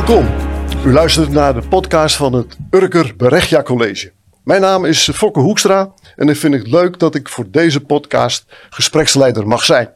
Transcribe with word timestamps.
Welkom. 0.00 0.26
U 0.86 0.92
luistert 0.92 1.30
naar 1.30 1.54
de 1.54 1.68
podcast 1.68 2.16
van 2.16 2.32
het 2.32 2.56
Urker 2.70 3.14
Berechtja 3.16 3.62
College. 3.62 4.12
Mijn 4.44 4.60
naam 4.60 4.84
is 4.84 5.10
Fokke 5.14 5.40
Hoekstra 5.40 5.92
en 6.16 6.28
ik 6.28 6.36
vind 6.36 6.54
het 6.54 6.66
leuk 6.66 6.98
dat 6.98 7.14
ik 7.14 7.28
voor 7.28 7.50
deze 7.50 7.80
podcast 7.80 8.44
gespreksleider 8.70 9.46
mag 9.46 9.64
zijn. 9.64 9.88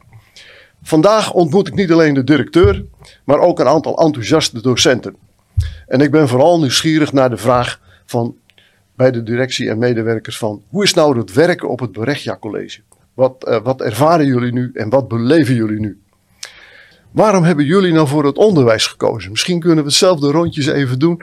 Vandaag 0.83 1.33
ontmoet 1.33 1.67
ik 1.67 1.73
niet 1.73 1.91
alleen 1.91 2.13
de 2.13 2.23
directeur, 2.23 2.85
maar 3.23 3.39
ook 3.39 3.59
een 3.59 3.67
aantal 3.67 3.97
enthousiaste 3.97 4.61
docenten. 4.61 5.15
En 5.87 6.01
ik 6.01 6.11
ben 6.11 6.27
vooral 6.27 6.59
nieuwsgierig 6.59 7.13
naar 7.13 7.29
de 7.29 7.37
vraag 7.37 7.79
van 8.05 8.35
bij 8.95 9.11
de 9.11 9.23
directie 9.23 9.69
en 9.69 9.77
medewerkers 9.77 10.37
van 10.37 10.63
hoe 10.69 10.83
is 10.83 10.93
nou 10.93 11.17
het 11.17 11.33
werken 11.33 11.69
op 11.69 11.79
het 11.79 11.91
Berechtja 11.91 12.37
College? 12.37 12.81
Wat, 13.13 13.43
eh, 13.43 13.61
wat 13.63 13.81
ervaren 13.81 14.25
jullie 14.25 14.53
nu 14.53 14.71
en 14.73 14.89
wat 14.89 15.07
beleven 15.07 15.55
jullie 15.55 15.79
nu? 15.79 15.99
Waarom 17.15 17.43
hebben 17.43 17.65
jullie 17.65 17.93
nou 17.93 18.07
voor 18.07 18.25
het 18.25 18.37
onderwijs 18.37 18.87
gekozen? 18.87 19.31
Misschien 19.31 19.59
kunnen 19.59 19.77
we 19.83 19.89
hetzelfde 19.89 20.31
rondjes 20.31 20.67
even 20.67 20.99
doen. 20.99 21.21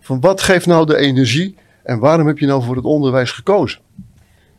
Van 0.00 0.20
wat 0.20 0.40
geeft 0.42 0.66
nou 0.66 0.86
de 0.86 0.96
energie 0.96 1.56
en 1.82 1.98
waarom 1.98 2.26
heb 2.26 2.38
je 2.38 2.46
nou 2.46 2.62
voor 2.62 2.76
het 2.76 2.84
onderwijs 2.84 3.30
gekozen? 3.30 3.80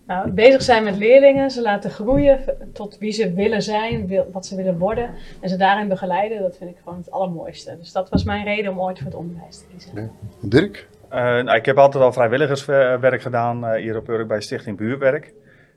Nou, 0.07 0.31
bezig 0.31 0.62
zijn 0.62 0.84
met 0.84 0.98
leerlingen, 0.98 1.52
ze 1.52 1.62
laten 1.62 1.90
groeien 1.91 2.40
tot 2.73 2.98
wie 2.99 3.12
ze 3.12 3.34
willen 3.34 3.62
zijn, 3.62 4.07
wil- 4.07 4.29
wat 4.31 4.45
ze 4.45 4.55
willen 4.55 4.77
worden. 4.77 5.09
En 5.40 5.49
ze 5.49 5.55
daarin 5.57 5.88
begeleiden, 5.88 6.41
dat 6.41 6.57
vind 6.57 6.70
ik 6.70 6.77
gewoon 6.84 6.98
het 6.98 7.12
allermooiste. 7.12 7.77
Dus 7.79 7.91
dat 7.91 8.09
was 8.09 8.23
mijn 8.23 8.43
reden 8.43 8.71
om 8.71 8.79
ooit 8.81 8.98
voor 8.98 9.07
het 9.07 9.15
onderwijs 9.15 9.57
te 9.57 9.63
kiezen. 9.71 10.12
Dirk? 10.40 10.88
Eh, 11.09 11.20
nou, 11.21 11.55
ik 11.57 11.65
heb 11.65 11.77
altijd 11.77 12.04
al 12.04 12.13
vrijwilligerswerk 12.13 13.21
gedaan 13.21 13.65
eh, 13.65 13.81
hier 13.81 13.98
op 13.98 14.09
Urk 14.09 14.27
bij 14.27 14.41
Stichting 14.41 14.77
Buurwerk. 14.77 15.34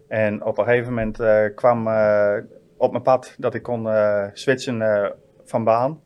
En 0.09 0.45
op 0.45 0.59
een 0.59 0.65
gegeven 0.65 0.88
moment 0.95 1.21
eh, 1.21 1.41
kwam 1.55 1.87
eh, 1.88 2.32
op 2.79 2.90
mijn 2.90 3.02
pad 3.02 3.34
dat 3.38 3.54
ik 3.54 3.62
kon 3.62 3.88
eh, 3.88 4.24
switchen 4.32 4.82
eh, 4.82 5.10
van 5.45 5.65
baan. 5.65 6.01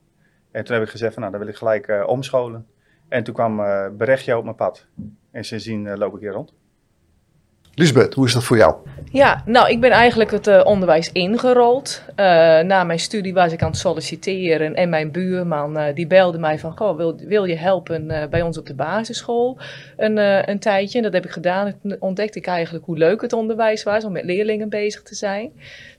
En 0.51 0.65
toen 0.65 0.75
heb 0.75 0.85
ik 0.85 0.91
gezegd 0.91 1.13
van 1.13 1.23
nou, 1.23 1.35
dan 1.35 1.43
wil 1.43 1.51
ik 1.51 1.59
gelijk 1.59 1.89
eh, 1.89 2.03
omscholen. 2.07 2.67
En 3.09 3.25
toen 3.25 3.35
kwam 3.35 3.61
eh 3.61 3.89
Berechtje 3.97 4.37
op 4.37 4.45
mijn 4.45 4.57
pad. 4.57 4.87
En 5.31 5.45
sindsdien 5.45 5.87
eh, 5.87 5.97
loop 5.97 6.15
ik 6.15 6.21
hier 6.21 6.33
rond. 6.33 6.53
Lisbeth, 7.75 8.15
hoe 8.15 8.27
is 8.27 8.33
dat 8.33 8.45
voor 8.45 8.57
jou? 8.57 8.77
Ja, 9.11 9.43
nou, 9.47 9.71
ik 9.71 9.81
ben 9.81 9.91
eigenlijk 9.91 10.31
het 10.31 10.47
eh, 10.47 10.61
onderwijs 10.65 11.13
ingerold. 11.13 12.05
Eh, 12.15 12.25
na 12.61 12.85
mijn 12.85 12.99
studie 12.99 13.35
was 13.35 13.53
ik 13.53 13.63
aan 13.63 13.71
het 13.71 13.79
solliciteren 13.79 14.75
en 14.75 14.89
mijn 14.89 15.11
buurman 15.11 15.93
die 15.95 16.07
belde 16.07 16.39
mij 16.39 16.59
van, 16.59 16.77
goh, 16.77 16.97
wil, 16.97 17.17
wil 17.17 17.45
je 17.45 17.57
helpen 17.57 18.11
eh, 18.11 18.29
bij 18.29 18.43
ons 18.43 18.59
op 18.59 18.67
de 18.67 18.75
basisschool 18.75 19.59
een, 19.97 20.19
eh, 20.19 20.43
een 20.47 20.59
tijdje? 20.59 20.99
En 20.99 21.05
dat 21.05 21.13
heb 21.13 21.25
ik 21.25 21.31
gedaan. 21.31 21.73
Toen 21.83 21.97
ontdekte 21.99 22.39
ik 22.39 22.47
eigenlijk 22.47 22.85
hoe 22.85 22.99
leuk 22.99 23.21
het 23.21 23.33
onderwijs 23.33 23.83
was 23.83 24.05
om 24.05 24.13
met 24.13 24.25
leerlingen 24.25 24.69
bezig 24.69 25.03
te 25.03 25.15
zijn. 25.15 25.53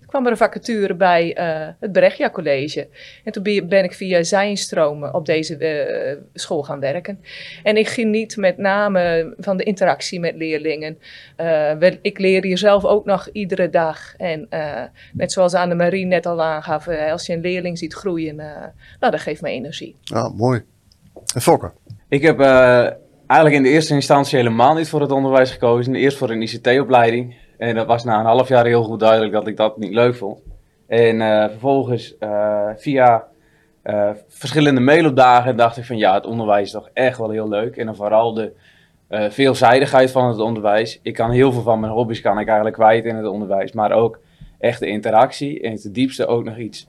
Toen 0.03 0.11
kwam 0.11 0.25
er 0.25 0.31
een 0.31 0.37
vacature 0.37 0.95
bij 0.95 1.35
eh, 1.35 1.67
het 1.79 1.91
Brechtja 1.91 2.29
College. 2.29 2.87
En 3.23 3.31
toen 3.31 3.43
ben 3.43 3.83
ik 3.83 3.93
via 3.93 4.23
zijnstromen 4.23 5.13
op 5.13 5.25
deze 5.25 5.57
eh, 5.57 6.17
school 6.33 6.63
gaan 6.63 6.79
werken. 6.79 7.19
En 7.63 7.77
ik 7.77 7.87
geniet 7.87 8.37
met 8.37 8.57
name 8.57 9.33
van 9.37 9.57
de 9.57 9.63
interactie 9.63 10.19
met 10.19 10.35
leerlingen. 10.35 10.97
Eh, 11.35 11.91
ik 12.01 12.19
leer 12.19 12.43
hier 12.43 12.57
zelf 12.57 12.85
ook 12.85 13.05
nog 13.05 13.29
iedere 13.31 13.69
dag. 13.69 14.15
En 14.17 14.45
eh, 14.49 14.83
net 15.13 15.31
zoals 15.31 15.53
Annemarie 15.53 16.05
net 16.05 16.25
al 16.25 16.43
aangaf, 16.43 16.87
als 16.87 17.25
je 17.25 17.33
een 17.33 17.41
leerling 17.41 17.77
ziet 17.77 17.93
groeien, 17.93 18.39
eh, 18.39 18.61
nou, 18.99 19.11
dat 19.11 19.21
geeft 19.21 19.41
me 19.41 19.49
energie. 19.49 19.95
Ja, 20.01 20.29
mooi. 20.29 20.63
En 21.35 21.41
Fokker? 21.41 21.73
Ik 22.09 22.21
heb 22.21 22.39
eh, 22.39 22.89
eigenlijk 23.27 23.55
in 23.55 23.63
de 23.63 23.69
eerste 23.69 23.93
instantie 23.93 24.37
helemaal 24.37 24.73
niet 24.73 24.89
voor 24.89 25.01
het 25.01 25.11
onderwijs 25.11 25.51
gekozen. 25.51 25.95
Eerst 25.95 26.17
voor 26.17 26.29
een 26.29 26.41
ICT-opleiding. 26.41 27.35
En 27.63 27.75
dat 27.75 27.87
was 27.87 28.03
na 28.03 28.19
een 28.19 28.25
half 28.25 28.47
jaar 28.47 28.65
heel 28.65 28.83
goed 28.83 28.99
duidelijk 28.99 29.31
dat 29.31 29.47
ik 29.47 29.57
dat 29.57 29.77
niet 29.77 29.93
leuk 29.93 30.15
vond. 30.15 30.39
En 30.87 31.21
eh, 31.21 31.49
vervolgens 31.49 32.17
eh, 32.17 32.69
via 32.75 33.27
eh, 33.81 34.09
verschillende 34.27 34.81
mailopdagen 34.81 35.55
dacht 35.55 35.77
ik 35.77 35.85
van 35.85 35.97
ja, 35.97 36.13
het 36.13 36.25
onderwijs 36.25 36.65
is 36.65 36.71
toch 36.71 36.89
echt 36.93 37.17
wel 37.17 37.29
heel 37.29 37.49
leuk. 37.49 37.77
En 37.77 37.85
dan 37.85 37.95
vooral 37.95 38.33
de 38.33 38.51
veelzijdigheid 39.29 40.11
van 40.11 40.27
het 40.27 40.39
onderwijs. 40.39 40.99
Ik 41.01 41.13
kan 41.13 41.31
heel 41.31 41.51
veel 41.51 41.61
van 41.61 41.79
mijn 41.79 41.91
hobby's 41.91 42.21
kan 42.21 42.39
ik 42.39 42.45
eigenlijk 42.45 42.75
kwijt 42.75 43.05
in 43.05 43.15
het 43.15 43.25
onderwijs. 43.25 43.71
Maar 43.71 43.91
ook 43.91 44.19
echt 44.59 44.79
de 44.79 44.87
interactie 44.87 45.61
en 45.61 45.75
ten 45.75 45.93
diepste 45.93 46.25
ook 46.25 46.43
nog 46.43 46.57
iets 46.57 46.87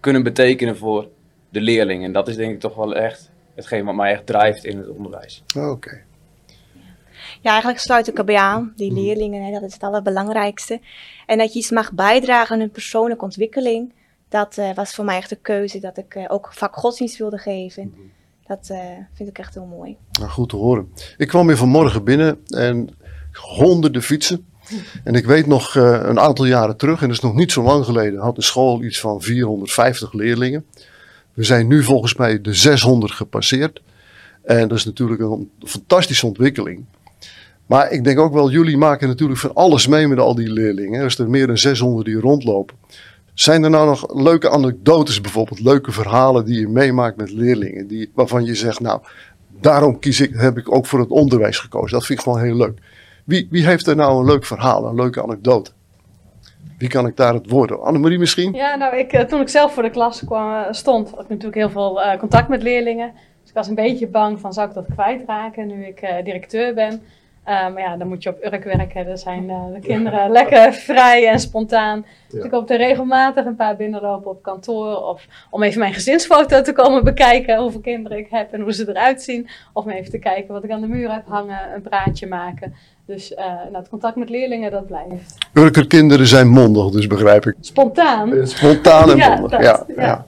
kunnen 0.00 0.22
betekenen 0.22 0.76
voor 0.76 1.08
de 1.48 1.60
leerling. 1.60 2.04
En 2.04 2.12
dat 2.12 2.28
is 2.28 2.36
denk 2.36 2.52
ik 2.52 2.60
toch 2.60 2.74
wel 2.74 2.94
echt 2.94 3.30
hetgeen 3.54 3.84
wat 3.84 3.94
mij 3.94 4.12
echt 4.12 4.26
drijft 4.26 4.64
in 4.64 4.78
het 4.78 4.88
onderwijs. 4.88 5.44
Oké. 5.56 6.00
Ja, 7.42 7.50
eigenlijk 7.50 7.80
sluit 7.80 8.08
ik 8.08 8.18
erbij 8.18 8.36
aan. 8.36 8.72
Die 8.76 8.92
leerlingen, 8.92 9.44
hè, 9.44 9.52
dat 9.52 9.62
is 9.62 9.72
het 9.72 9.82
allerbelangrijkste. 9.82 10.80
En 11.26 11.38
dat 11.38 11.52
je 11.52 11.58
iets 11.58 11.70
mag 11.70 11.92
bijdragen 11.92 12.54
aan 12.54 12.60
hun 12.60 12.70
persoonlijke 12.70 13.24
ontwikkeling. 13.24 13.92
Dat 14.28 14.58
eh, 14.58 14.74
was 14.74 14.94
voor 14.94 15.04
mij 15.04 15.16
echt 15.16 15.28
de 15.28 15.38
keuze 15.42 15.78
dat 15.78 15.98
ik 15.98 16.14
eh, 16.14 16.24
ook 16.28 16.52
vak 16.52 16.76
godsdienst 16.76 17.18
wilde 17.18 17.38
geven. 17.38 17.94
Dat 18.46 18.68
eh, 18.70 18.78
vind 19.12 19.28
ik 19.28 19.38
echt 19.38 19.54
heel 19.54 19.64
mooi. 19.64 19.96
Nou, 20.12 20.30
goed 20.30 20.48
te 20.48 20.56
horen. 20.56 20.92
Ik 21.16 21.28
kwam 21.28 21.46
hier 21.46 21.56
vanmorgen 21.56 22.04
binnen 22.04 22.38
en 22.46 22.88
honderden 23.32 24.02
fietsen. 24.02 24.46
En 25.04 25.14
ik 25.14 25.26
weet 25.26 25.46
nog 25.46 25.74
een 25.74 26.20
aantal 26.20 26.44
jaren 26.44 26.76
terug, 26.76 27.00
en 27.00 27.06
dat 27.06 27.16
is 27.16 27.22
nog 27.22 27.34
niet 27.34 27.52
zo 27.52 27.62
lang 27.62 27.84
geleden, 27.84 28.20
had 28.20 28.34
de 28.34 28.42
school 28.42 28.82
iets 28.82 29.00
van 29.00 29.22
450 29.22 30.12
leerlingen. 30.12 30.64
We 31.34 31.44
zijn 31.44 31.66
nu 31.66 31.82
volgens 31.82 32.14
mij 32.14 32.40
de 32.40 32.54
600 32.54 33.12
gepasseerd. 33.12 33.82
En 34.42 34.68
dat 34.68 34.78
is 34.78 34.84
natuurlijk 34.84 35.20
een 35.20 35.50
fantastische 35.64 36.26
ontwikkeling. 36.26 36.84
Maar 37.66 37.90
ik 37.90 38.04
denk 38.04 38.18
ook 38.18 38.32
wel, 38.32 38.50
jullie 38.50 38.76
maken 38.76 39.08
natuurlijk 39.08 39.40
van 39.40 39.54
alles 39.54 39.86
mee 39.86 40.08
met 40.08 40.18
al 40.18 40.34
die 40.34 40.52
leerlingen. 40.52 41.02
Als 41.02 41.18
er 41.18 41.30
meer 41.30 41.46
dan 41.46 41.58
600 41.58 42.06
die 42.06 42.20
rondlopen. 42.20 42.76
Zijn 43.34 43.64
er 43.64 43.70
nou 43.70 43.86
nog 43.86 44.14
leuke 44.14 44.50
anekdotes 44.50 45.20
bijvoorbeeld, 45.20 45.60
leuke 45.60 45.92
verhalen 45.92 46.44
die 46.44 46.60
je 46.60 46.68
meemaakt 46.68 47.16
met 47.16 47.30
leerlingen, 47.30 47.86
die, 47.86 48.10
waarvan 48.14 48.44
je 48.44 48.54
zegt, 48.54 48.80
nou, 48.80 49.00
daarom 49.60 49.98
kies 49.98 50.20
ik, 50.20 50.34
heb 50.34 50.58
ik 50.58 50.74
ook 50.74 50.86
voor 50.86 50.98
het 50.98 51.08
onderwijs 51.08 51.58
gekozen. 51.58 51.90
Dat 51.90 52.06
vind 52.06 52.18
ik 52.18 52.24
gewoon 52.24 52.40
heel 52.40 52.56
leuk. 52.56 52.78
Wie, 53.24 53.48
wie 53.50 53.66
heeft 53.66 53.86
er 53.86 53.96
nou 53.96 54.18
een 54.18 54.26
leuk 54.26 54.44
verhaal, 54.44 54.86
een 54.86 54.94
leuke 54.94 55.22
anekdote? 55.22 55.70
Wie 56.78 56.88
kan 56.88 57.06
ik 57.06 57.16
daar 57.16 57.34
het 57.34 57.50
woord 57.50 57.70
aan? 57.70 57.82
Annemarie 57.82 58.18
misschien? 58.18 58.52
Ja, 58.52 58.74
nou, 58.76 58.96
ik, 58.96 59.12
eh, 59.12 59.24
toen 59.24 59.40
ik 59.40 59.48
zelf 59.48 59.74
voor 59.74 59.82
de 59.82 59.90
klas 59.90 60.24
kwam, 60.24 60.52
eh, 60.52 60.72
stond, 60.72 61.10
had 61.10 61.20
ik 61.20 61.28
natuurlijk 61.28 61.54
heel 61.54 61.70
veel 61.70 62.02
eh, 62.02 62.18
contact 62.18 62.48
met 62.48 62.62
leerlingen. 62.62 63.12
Dus 63.40 63.50
ik 63.50 63.54
was 63.54 63.68
een 63.68 63.74
beetje 63.74 64.06
bang 64.06 64.40
van, 64.40 64.52
zou 64.52 64.68
ik 64.68 64.74
dat 64.74 64.86
kwijtraken 64.94 65.66
nu 65.66 65.86
ik 65.86 66.00
directeur 66.24 66.74
ben? 66.74 67.02
Eh, 67.44 67.54
maar 67.54 67.80
ja, 67.80 67.96
dan 67.96 68.08
moet 68.08 68.22
je 68.22 68.28
op 68.28 68.44
Urk 68.44 68.64
werken. 68.64 69.06
Dan 69.06 69.18
zijn 69.18 69.50
eh, 69.50 69.56
de 69.74 69.80
kinderen 69.80 70.30
lekker 70.30 70.72
vrij 70.90 71.28
en 71.28 71.40
spontaan. 71.40 72.06
Dus 72.28 72.44
ik 72.44 72.50
hoop 72.50 72.70
er 72.70 72.76
regelmatig 72.76 73.44
een 73.44 73.56
paar 73.56 73.76
binnenlopen 73.76 74.30
op 74.30 74.42
kantoor. 74.42 74.96
Of 74.96 75.26
om 75.50 75.62
even 75.62 75.78
mijn 75.78 75.94
gezinsfoto 75.94 76.62
te 76.62 76.72
komen 76.72 77.04
bekijken. 77.04 77.58
Hoeveel 77.58 77.80
kinderen 77.80 78.18
ik 78.18 78.26
heb 78.30 78.52
en 78.52 78.60
hoe 78.60 78.72
ze 78.72 78.88
eruit 78.88 79.22
zien. 79.22 79.48
Of 79.72 79.84
om 79.84 79.90
even 79.90 80.10
te 80.10 80.18
kijken 80.18 80.54
wat 80.54 80.64
ik 80.64 80.70
aan 80.70 80.80
de 80.80 80.86
muur 80.86 81.12
heb 81.12 81.26
hangen. 81.26 81.74
Een 81.74 81.82
praatje 81.82 82.26
maken. 82.26 82.74
Dus 83.06 83.34
eh, 83.34 83.44
nou, 83.46 83.76
het 83.76 83.88
contact 83.88 84.16
met 84.16 84.28
leerlingen, 84.28 84.70
dat 84.70 84.86
blijft. 84.86 85.36
Urker 85.52 85.86
kinderen 85.86 86.26
zijn 86.26 86.48
mondig, 86.48 86.90
dus 86.90 87.06
begrijp 87.06 87.46
ik. 87.46 87.54
Spontaan. 87.60 88.46
Spontaan 88.46 89.10
en 89.10 89.16
Ja, 89.22 89.28
mondig. 89.28 89.50
dat, 89.50 89.62
ja, 89.62 89.84
ja. 89.96 90.02
ja. 90.02 90.24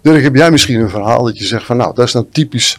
Dirk, 0.00 0.22
heb 0.22 0.34
jij 0.34 0.50
misschien 0.50 0.80
een 0.80 0.90
verhaal 0.90 1.24
dat 1.24 1.38
je 1.38 1.44
zegt 1.44 1.64
van 1.64 1.76
nou, 1.76 1.94
dat 1.94 2.06
is 2.06 2.12
nou 2.12 2.26
typisch 2.30 2.78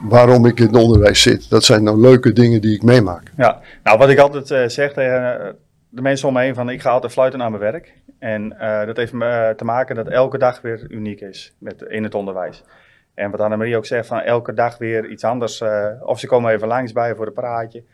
waarom 0.00 0.46
ik 0.46 0.60
in 0.60 0.66
het 0.66 0.76
onderwijs 0.76 1.22
zit. 1.22 1.50
Dat 1.50 1.64
zijn 1.64 1.82
nou 1.82 2.00
leuke 2.00 2.32
dingen 2.32 2.60
die 2.60 2.74
ik 2.74 2.82
meemaak. 2.82 3.32
Ja, 3.36 3.60
nou 3.82 3.98
wat 3.98 4.08
ik 4.08 4.18
altijd 4.18 4.50
eh, 4.50 4.66
zeg 4.66 4.92
tegen 4.92 5.40
eh, 5.40 5.52
de 5.88 6.02
mensen 6.02 6.28
om 6.28 6.34
me 6.34 6.40
heen 6.40 6.54
van 6.54 6.70
ik 6.70 6.80
ga 6.80 6.90
altijd 6.90 7.12
fluiten 7.12 7.38
naar 7.38 7.50
mijn 7.50 7.62
werk. 7.62 7.94
En 8.18 8.58
eh, 8.58 8.86
dat 8.86 8.96
heeft 8.96 9.12
te 9.58 9.64
maken 9.64 9.96
dat 9.96 10.08
elke 10.08 10.38
dag 10.38 10.60
weer 10.60 10.86
uniek 10.90 11.20
is 11.20 11.54
met, 11.58 11.82
in 11.82 12.02
het 12.02 12.14
onderwijs. 12.14 12.64
En 13.14 13.30
wat 13.30 13.40
Annemarie 13.40 13.76
ook 13.76 13.86
zegt, 13.86 14.06
van 14.06 14.20
elke 14.20 14.54
dag 14.54 14.78
weer 14.78 15.06
iets 15.06 15.24
anders. 15.24 15.62
of 16.00 16.18
ze 16.18 16.26
komen 16.26 16.52
even 16.52 16.68
langs 16.68 16.92
bij 16.92 17.14
voor 17.14 17.26
een 17.26 17.32
praatje. 17.32 17.84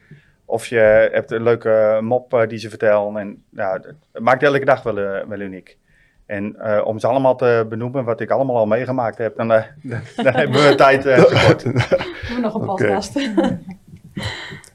Of 0.45 0.67
je 0.67 1.09
hebt 1.13 1.31
een 1.31 1.43
leuke 1.43 1.99
mop 2.03 2.45
die 2.49 2.59
ze 2.59 2.69
vertellen. 2.69 3.17
En 3.17 3.45
het 3.55 4.23
maakt 4.23 4.43
elke 4.43 4.65
dag 4.65 4.83
wel, 4.83 4.95
wel 5.29 5.41
uniek. 5.41 5.79
En 6.27 6.57
eh, 6.59 6.87
om 6.87 6.99
ze 6.99 7.07
allemaal 7.07 7.37
te 7.37 7.67
benoemen, 7.69 8.05
wat 8.05 8.21
ik 8.21 8.31
allemaal 8.31 8.57
al 8.57 8.67
meegemaakt 8.67 9.19
heb, 9.19 9.37
dan, 9.37 9.53
eh, 9.53 9.63
dan 10.17 10.35
hebben 10.35 10.69
we 10.69 10.75
tijd 10.75 11.07
eh, 11.07 11.23
tekort. 11.23 11.63
Doen 11.65 11.73
we 12.35 12.39
nog 12.41 12.55
een 12.55 12.67
podcast. 12.67 13.15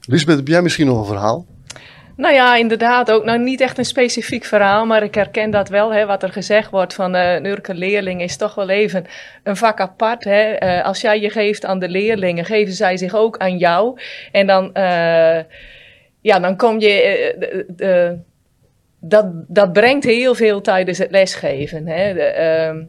Lisbeth, 0.08 0.36
heb 0.36 0.48
jij 0.48 0.62
misschien 0.62 0.86
nog 0.86 0.98
een 0.98 1.04
verhaal? 1.06 1.46
Nou 2.16 2.34
ja, 2.34 2.56
inderdaad, 2.56 3.10
ook 3.10 3.24
nou 3.24 3.38
niet 3.38 3.60
echt 3.60 3.78
een 3.78 3.84
specifiek 3.84 4.44
verhaal, 4.44 4.86
maar 4.86 5.02
ik 5.02 5.14
herken 5.14 5.50
dat 5.50 5.68
wel, 5.68 5.92
hè, 5.92 6.06
wat 6.06 6.22
er 6.22 6.32
gezegd 6.32 6.70
wordt 6.70 6.94
van 6.94 7.14
eh, 7.14 7.34
een 7.34 7.46
Urker 7.46 7.74
leerling 7.74 8.22
is 8.22 8.36
toch 8.36 8.54
wel 8.54 8.68
even 8.68 9.06
een 9.42 9.56
vak 9.56 9.80
apart. 9.80 10.24
Hè. 10.24 10.40
Eh, 10.52 10.84
als 10.84 11.00
jij 11.00 11.20
je 11.20 11.30
geeft 11.30 11.64
aan 11.64 11.78
de 11.78 11.88
leerlingen, 11.88 12.44
geven 12.44 12.72
zij 12.74 12.96
zich 12.96 13.14
ook 13.14 13.38
aan 13.38 13.56
jou. 13.58 14.00
En 14.32 14.46
dan, 14.46 14.74
eh, 14.74 15.38
ja, 16.20 16.38
dan 16.40 16.56
kom 16.56 16.80
je, 16.80 16.90
eh, 16.90 17.40
de, 17.40 17.64
de- 17.68 18.18
dat, 19.00 19.26
dat 19.48 19.72
brengt 19.72 20.04
heel 20.04 20.34
veel 20.34 20.60
tijdens 20.60 20.98
het 20.98 21.10
lesgeven. 21.10 21.86
Hè. 21.86 22.14
De, 22.14 22.22
ehm, 22.22 22.82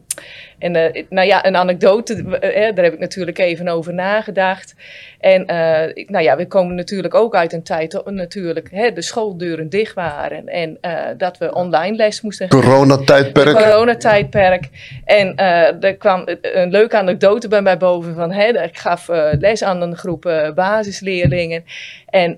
en 0.58 0.76
uh, 0.76 1.04
nou 1.08 1.26
ja, 1.26 1.46
een 1.46 1.56
anekdote, 1.56 2.14
uh, 2.16 2.74
daar 2.74 2.84
heb 2.84 2.92
ik 2.92 2.98
natuurlijk 2.98 3.38
even 3.38 3.68
over 3.68 3.94
nagedacht. 3.94 4.74
En 5.20 5.40
uh, 5.40 6.04
nou 6.06 6.24
ja, 6.24 6.36
we 6.36 6.46
komen 6.46 6.74
natuurlijk 6.74 7.14
ook 7.14 7.34
uit 7.34 7.52
een 7.52 7.62
tijd 7.62 7.90
dat 7.90 8.10
natuurlijk 8.10 8.68
hè, 8.70 8.92
de 8.92 9.02
schooldeuren 9.02 9.68
dicht 9.68 9.94
waren. 9.94 10.46
En 10.46 10.78
dat 11.16 11.38
we 11.38 11.54
online 11.54 11.96
les 11.96 12.20
moesten 12.20 12.50
geven. 12.50 12.64
Coronatijdperk. 12.64 13.56
Coronatijdperk. 13.56 14.68
En 15.04 15.36
er 15.80 15.96
kwam 15.96 16.28
een 16.40 16.70
leuke 16.70 16.96
anekdote 16.96 17.48
bij 17.48 17.62
mij 17.62 17.76
boven 17.76 18.14
van, 18.14 18.32
hè, 18.32 18.62
ik 18.62 18.78
gaf 18.78 19.08
les 19.38 19.62
aan 19.62 19.82
een 19.82 19.96
groep 19.96 20.52
basisleerlingen. 20.54 21.64
En 22.06 22.36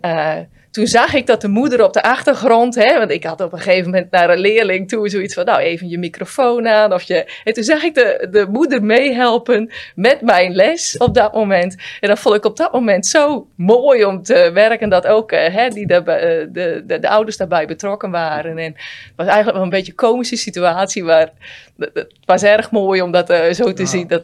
toen 0.74 0.86
zag 0.86 1.14
ik 1.14 1.26
dat 1.26 1.40
de 1.40 1.48
moeder 1.48 1.84
op 1.84 1.92
de 1.92 2.02
achtergrond, 2.02 2.74
hè, 2.74 2.98
want 2.98 3.10
ik 3.10 3.24
had 3.24 3.40
op 3.40 3.52
een 3.52 3.58
gegeven 3.58 3.90
moment 3.90 4.10
naar 4.10 4.30
een 4.30 4.38
leerling 4.38 4.88
toe 4.88 5.08
zoiets 5.08 5.34
van, 5.34 5.44
nou 5.44 5.60
even 5.60 5.88
je 5.88 5.98
microfoon 5.98 6.68
aan. 6.68 6.92
Of 6.92 7.02
je, 7.02 7.40
en 7.44 7.52
toen 7.52 7.64
zag 7.64 7.82
ik 7.82 7.94
de, 7.94 8.28
de 8.30 8.46
moeder 8.50 8.84
meehelpen 8.84 9.72
met 9.94 10.20
mijn 10.20 10.54
les 10.54 10.96
op 10.96 11.14
dat 11.14 11.34
moment. 11.34 11.76
En 12.00 12.08
dat 12.08 12.18
vond 12.18 12.36
ik 12.36 12.44
op 12.44 12.56
dat 12.56 12.72
moment 12.72 13.06
zo 13.06 13.46
mooi 13.56 14.04
om 14.04 14.22
te 14.22 14.50
werken, 14.54 14.88
dat 14.88 15.06
ook 15.06 15.32
uh, 15.32 15.46
hè, 15.46 15.68
die 15.68 15.86
de, 15.86 15.94
eh, 15.94 16.46
de, 16.52 16.82
de, 16.86 16.98
de, 16.98 17.08
ouders 17.08 17.36
daarbij 17.36 17.66
betrokken 17.66 18.10
waren. 18.10 18.58
En 18.58 18.72
het 18.72 19.12
was 19.16 19.26
eigenlijk 19.26 19.56
wel 19.56 19.64
een 19.64 19.70
beetje 19.70 19.90
een 19.90 19.98
komische 19.98 20.36
situatie, 20.36 21.02
maar 21.02 21.32
het 21.76 22.14
was 22.24 22.42
erg 22.42 22.70
mooi 22.70 23.02
om 23.02 23.10
dat 23.10 23.30
uh, 23.30 23.52
zo 23.52 23.72
te 23.72 23.82
ja. 23.82 23.88
zien, 23.88 24.06
dat, 24.06 24.22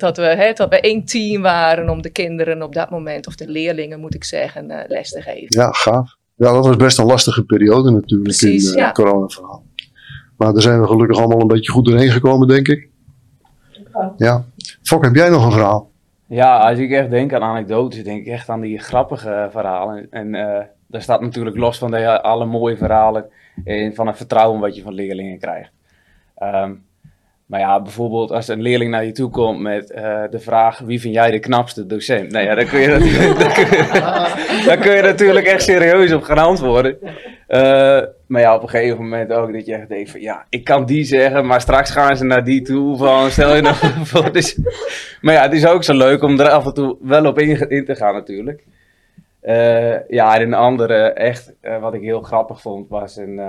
dat, 0.00 0.16
we, 0.16 0.22
hè, 0.22 0.52
dat 0.52 0.68
we 0.68 0.80
één 0.80 1.04
team 1.04 1.42
waren 1.42 1.88
om 1.88 2.02
de 2.02 2.10
kinderen 2.10 2.62
op 2.62 2.74
dat 2.74 2.90
moment, 2.90 3.26
of 3.26 3.36
de 3.36 3.48
leerlingen 3.48 4.00
moet 4.00 4.14
ik 4.14 4.24
zeggen, 4.24 4.84
les 4.86 5.10
te 5.10 5.22
geven. 5.22 5.46
Ja, 5.48 5.72
ja, 6.36 6.52
dat 6.52 6.66
was 6.66 6.76
best 6.76 6.98
een 6.98 7.06
lastige 7.06 7.44
periode 7.44 7.90
natuurlijk 7.90 8.22
Precies, 8.22 8.62
in 8.62 8.68
het 8.68 8.78
ja. 8.78 8.92
corona-verhaal. 8.92 9.64
Maar 10.36 10.52
daar 10.52 10.62
zijn 10.62 10.80
we 10.80 10.86
gelukkig 10.86 11.18
allemaal 11.18 11.40
een 11.40 11.46
beetje 11.46 11.72
goed 11.72 11.84
doorheen 11.84 12.10
gekomen, 12.10 12.48
denk 12.48 12.68
ik. 12.68 12.88
Ja. 14.16 14.44
Fok, 14.82 15.04
heb 15.04 15.14
jij 15.14 15.28
nog 15.28 15.44
een 15.44 15.52
verhaal? 15.52 15.90
Ja, 16.26 16.68
als 16.68 16.78
ik 16.78 16.90
echt 16.90 17.10
denk 17.10 17.32
aan 17.32 17.42
anekdotes, 17.42 18.04
denk 18.04 18.20
ik 18.20 18.32
echt 18.32 18.48
aan 18.48 18.60
die 18.60 18.78
grappige 18.78 19.48
verhalen. 19.50 20.06
En 20.10 20.34
uh, 20.34 20.58
daar 20.86 21.02
staat 21.02 21.20
natuurlijk 21.20 21.56
los 21.56 21.78
van 21.78 21.90
de, 21.90 22.22
alle 22.22 22.44
mooie 22.44 22.76
verhalen 22.76 23.24
en 23.64 23.94
van 23.94 24.06
het 24.06 24.16
vertrouwen 24.16 24.60
wat 24.60 24.76
je 24.76 24.82
van 24.82 24.94
leerlingen 24.94 25.38
krijgt. 25.38 25.72
Um, 26.42 26.84
maar 27.52 27.60
ja, 27.60 27.80
bijvoorbeeld 27.80 28.30
als 28.30 28.48
een 28.48 28.62
leerling 28.62 28.90
naar 28.90 29.04
je 29.04 29.12
toe 29.12 29.30
komt 29.30 29.60
met 29.60 29.90
uh, 29.90 30.22
de 30.30 30.38
vraag: 30.38 30.78
wie 30.78 31.00
vind 31.00 31.14
jij 31.14 31.30
de 31.30 31.38
knapste 31.38 31.86
docent? 31.86 32.30
Nou 32.30 32.44
ja, 32.44 32.54
dan 32.54 32.66
kun 32.66 32.80
je, 32.80 32.88
natuurlijk, 32.98 33.38
dan 33.38 33.52
kun 33.52 33.66
je, 33.76 34.62
dan 34.66 34.78
kun 34.78 34.96
je 34.96 35.02
natuurlijk 35.02 35.46
echt 35.46 35.62
serieus 35.62 36.12
op 36.12 36.22
gaan 36.22 36.38
antwoorden. 36.38 36.98
Uh, 37.00 38.00
maar 38.26 38.40
ja, 38.40 38.54
op 38.54 38.62
een 38.62 38.68
gegeven 38.68 38.98
moment 38.98 39.32
ook 39.32 39.52
dat 39.52 39.66
je 39.66 39.74
echt 39.74 39.88
denkt: 39.88 40.10
van 40.10 40.20
ja, 40.20 40.46
ik 40.48 40.64
kan 40.64 40.84
die 40.84 41.04
zeggen, 41.04 41.46
maar 41.46 41.60
straks 41.60 41.90
gaan 41.90 42.16
ze 42.16 42.24
naar 42.24 42.44
die 42.44 42.62
toe. 42.62 42.96
Van, 42.96 43.30
stel 43.30 43.54
je 43.54 43.62
nou 43.62 43.74
voor. 44.10 44.32
Dus, 44.32 44.58
maar 45.20 45.34
ja, 45.34 45.42
het 45.42 45.52
is 45.52 45.66
ook 45.66 45.84
zo 45.84 45.94
leuk 45.96 46.22
om 46.22 46.40
er 46.40 46.48
af 46.48 46.66
en 46.66 46.74
toe 46.74 46.96
wel 47.00 47.26
op 47.26 47.38
in, 47.38 47.68
in 47.70 47.84
te 47.84 47.96
gaan, 47.96 48.14
natuurlijk. 48.14 48.64
Uh, 49.42 50.08
ja, 50.08 50.34
en 50.34 50.42
een 50.42 50.54
andere, 50.54 50.94
echt, 51.12 51.52
wat 51.80 51.94
ik 51.94 52.02
heel 52.02 52.20
grappig 52.20 52.60
vond, 52.60 52.88
was 52.88 53.16
een. 53.16 53.40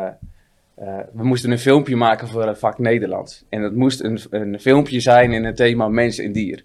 Uh, 0.82 1.00
we 1.14 1.24
moesten 1.24 1.52
een 1.52 1.60
filmpje 1.60 1.96
maken 1.96 2.28
voor 2.28 2.48
het 2.48 2.60
vak 2.60 2.80
Nederlands. 2.80 3.46
En 3.50 3.62
dat 3.62 3.74
moest 3.74 4.04
een, 4.04 4.20
een 4.30 4.60
filmpje 4.60 5.00
zijn 5.00 5.32
in 5.32 5.44
het 5.44 5.56
thema 5.56 5.88
mens 5.88 6.18
en 6.18 6.32
dier. 6.32 6.64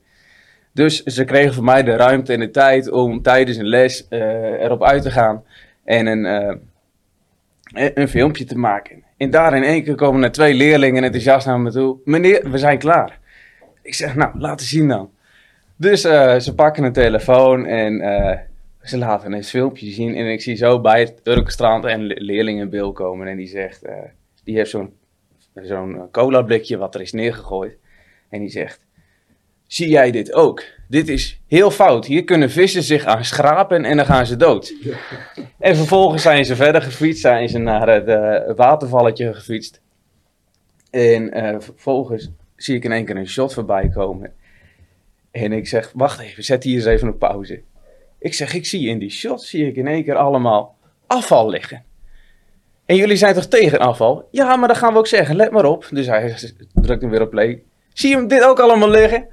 Dus 0.73 1.03
ze 1.03 1.25
kregen 1.25 1.55
van 1.55 1.65
mij 1.65 1.83
de 1.83 1.97
ruimte 1.97 2.33
en 2.33 2.41
de 2.41 2.51
tijd 2.51 2.91
om 2.91 3.23
tijdens 3.23 3.57
een 3.57 3.69
les 3.69 4.07
uh, 4.11 4.21
erop 4.63 4.83
uit 4.83 5.03
te 5.03 5.11
gaan 5.11 5.45
en 5.85 6.07
een, 6.07 6.25
uh, 7.75 7.89
een 7.95 8.09
filmpje 8.09 8.45
te 8.45 8.59
maken. 8.59 9.03
En 9.17 9.31
daar 9.31 9.57
in 9.57 9.63
één 9.63 9.85
keer 9.85 9.95
komen 9.95 10.23
er 10.23 10.33
twee 10.33 10.55
leerlingen 10.55 11.05
enthousiast 11.05 11.47
naar 11.47 11.61
me 11.61 11.71
toe. 11.71 11.97
Meneer, 12.05 12.51
we 12.51 12.59
zijn 12.59 12.79
klaar. 12.79 13.19
Ik 13.83 13.95
zeg, 13.95 14.15
nou, 14.15 14.39
laten 14.39 14.67
zien 14.67 14.89
dan. 14.89 15.11
Dus 15.77 16.01
ze 16.01 16.53
pakken 16.57 16.85
een 16.85 16.93
telefoon 16.93 17.67
en 17.67 18.01
ze 18.83 18.99
laten 18.99 19.33
een 19.33 19.45
filmpje 19.45 19.91
zien 19.91 20.15
en 20.15 20.27
ik 20.27 20.43
zie 20.43 20.57
zo 20.57 20.81
bij 20.81 21.01
het 21.01 21.21
Urkenstrand 21.25 21.85
een 21.85 22.07
leerling 22.07 22.61
in 22.61 22.71
beeld 22.71 22.95
komen 22.95 23.27
en 23.27 23.37
die 23.37 23.47
zegt, 23.47 23.87
uh, 23.87 23.93
die 24.45 24.57
heeft 24.57 24.71
zo'n 24.71 24.93
zo'n 25.55 26.09
cola 26.11 26.43
blikje 26.43 26.77
wat 26.77 26.95
er 26.95 27.01
is 27.01 27.13
neergegooid 27.13 27.77
en 28.29 28.41
die 28.41 28.49
zegt, 28.49 28.81
zie 29.67 29.89
jij 29.89 30.11
dit 30.11 30.33
ook? 30.33 30.63
Dit 30.89 31.09
is 31.09 31.41
heel 31.47 31.71
fout. 31.71 32.07
Hier 32.07 32.25
kunnen 32.25 32.51
vissen 32.51 32.83
zich 32.83 33.05
aan 33.05 33.25
schrapen 33.25 33.85
en 33.85 33.97
dan 33.97 34.07
gaan 34.07 34.27
ze 34.27 34.37
dood. 34.37 34.75
Ja. 34.81 34.97
En 35.59 35.77
vervolgens 35.77 36.23
zijn 36.23 36.45
ze 36.45 36.57
verder 36.57 36.83
gefietst, 36.83 37.21
zijn 37.21 37.49
ze 37.49 37.59
naar 37.59 37.89
het 37.89 38.09
uh, 38.09 38.55
watervalletje 38.57 39.35
gefietst. 39.35 39.81
En 40.91 41.39
uh, 41.39 41.57
vervolgens 41.59 42.31
zie 42.57 42.77
ik 42.77 42.85
in 42.85 42.93
één 42.93 43.05
keer 43.05 43.17
een 43.17 43.29
shot 43.29 43.55
voorbij 43.55 43.89
komen. 43.89 44.33
En 45.31 45.53
ik 45.53 45.67
zeg, 45.67 45.93
wacht 45.95 46.21
even, 46.21 46.45
zet 46.45 46.65
hier 46.65 46.75
eens 46.75 46.85
even 46.85 47.09
op 47.09 47.19
pauze. 47.19 47.63
Ik 48.19 48.35
zeg, 48.35 48.55
ik 48.55 48.67
zie 48.67 48.89
in 48.89 48.99
die 48.99 49.11
shot, 49.11 49.43
zie 49.43 49.67
ik 49.67 49.77
in 49.77 49.87
één 49.87 50.05
keer 50.05 50.17
allemaal 50.17 50.77
afval 51.07 51.51
liggen. 51.51 51.83
En 52.87 52.97
jullie 52.97 53.17
zijn 53.17 53.35
toch 53.35 53.47
tegen 53.47 53.79
afval? 53.79 54.29
Ja, 54.31 54.57
maar 54.57 54.69
dan 54.69 54.77
gaan 54.77 54.93
we 54.93 54.99
ook 54.99 55.07
zeggen, 55.07 55.37
let 55.37 55.51
maar 55.51 55.65
op. 55.65 55.89
Dus 55.91 56.07
hij 56.07 56.35
drukt 56.75 57.03
hem 57.03 57.11
weer 57.11 57.23
op 57.23 57.31
play. 57.31 57.63
Zie 57.93 58.17
je 58.17 58.27
dit 58.27 58.45
ook 58.45 58.59
allemaal 58.61 58.91
liggen? 58.91 59.27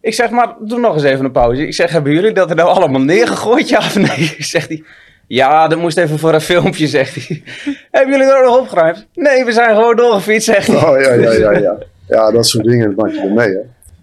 Ik 0.00 0.14
zeg, 0.14 0.30
maar 0.30 0.54
doe 0.60 0.78
nog 0.78 0.94
eens 0.94 1.02
even 1.02 1.24
een 1.24 1.32
pauze. 1.32 1.66
Ik 1.66 1.74
zeg, 1.74 1.90
hebben 1.90 2.12
jullie 2.12 2.32
dat 2.32 2.50
er 2.50 2.56
nou 2.56 2.68
allemaal 2.68 3.00
neergegooid? 3.00 3.68
Ja 3.68 3.78
of 3.78 3.96
nee? 3.96 4.34
Zegt 4.54 4.68
hij, 4.68 4.84
ja, 5.26 5.68
dat 5.68 5.78
moest 5.78 5.96
even 5.96 6.18
voor 6.18 6.34
een 6.34 6.40
filmpje, 6.40 6.86
zegt 6.86 7.14
hij. 7.14 7.42
hebben 7.90 8.18
jullie 8.18 8.32
er 8.32 8.44
nog 8.44 8.58
opgeruimd? 8.58 9.06
Nee, 9.14 9.44
we 9.44 9.52
zijn 9.52 9.74
gewoon 9.74 9.96
doorgefietst, 9.96 10.46
zegt 10.46 10.66
hij. 10.66 10.76
Oh 10.76 11.00
ja, 11.00 11.12
ja, 11.12 11.32
ja, 11.32 11.58
ja. 11.58 11.78
Ja, 12.08 12.30
dat 12.30 12.46
soort 12.46 12.64
dingen 12.64 12.94
maak 12.96 13.10
je 13.10 13.20
ermee, 13.20 13.48
hè? 13.48 13.60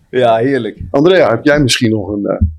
Ja, 0.10 0.36
heerlijk. 0.36 0.80
Andrea, 0.92 1.30
heb 1.30 1.44
jij 1.44 1.60
misschien 1.60 1.92
nog 1.92 2.08
een... 2.08 2.22
Uh... 2.24 2.57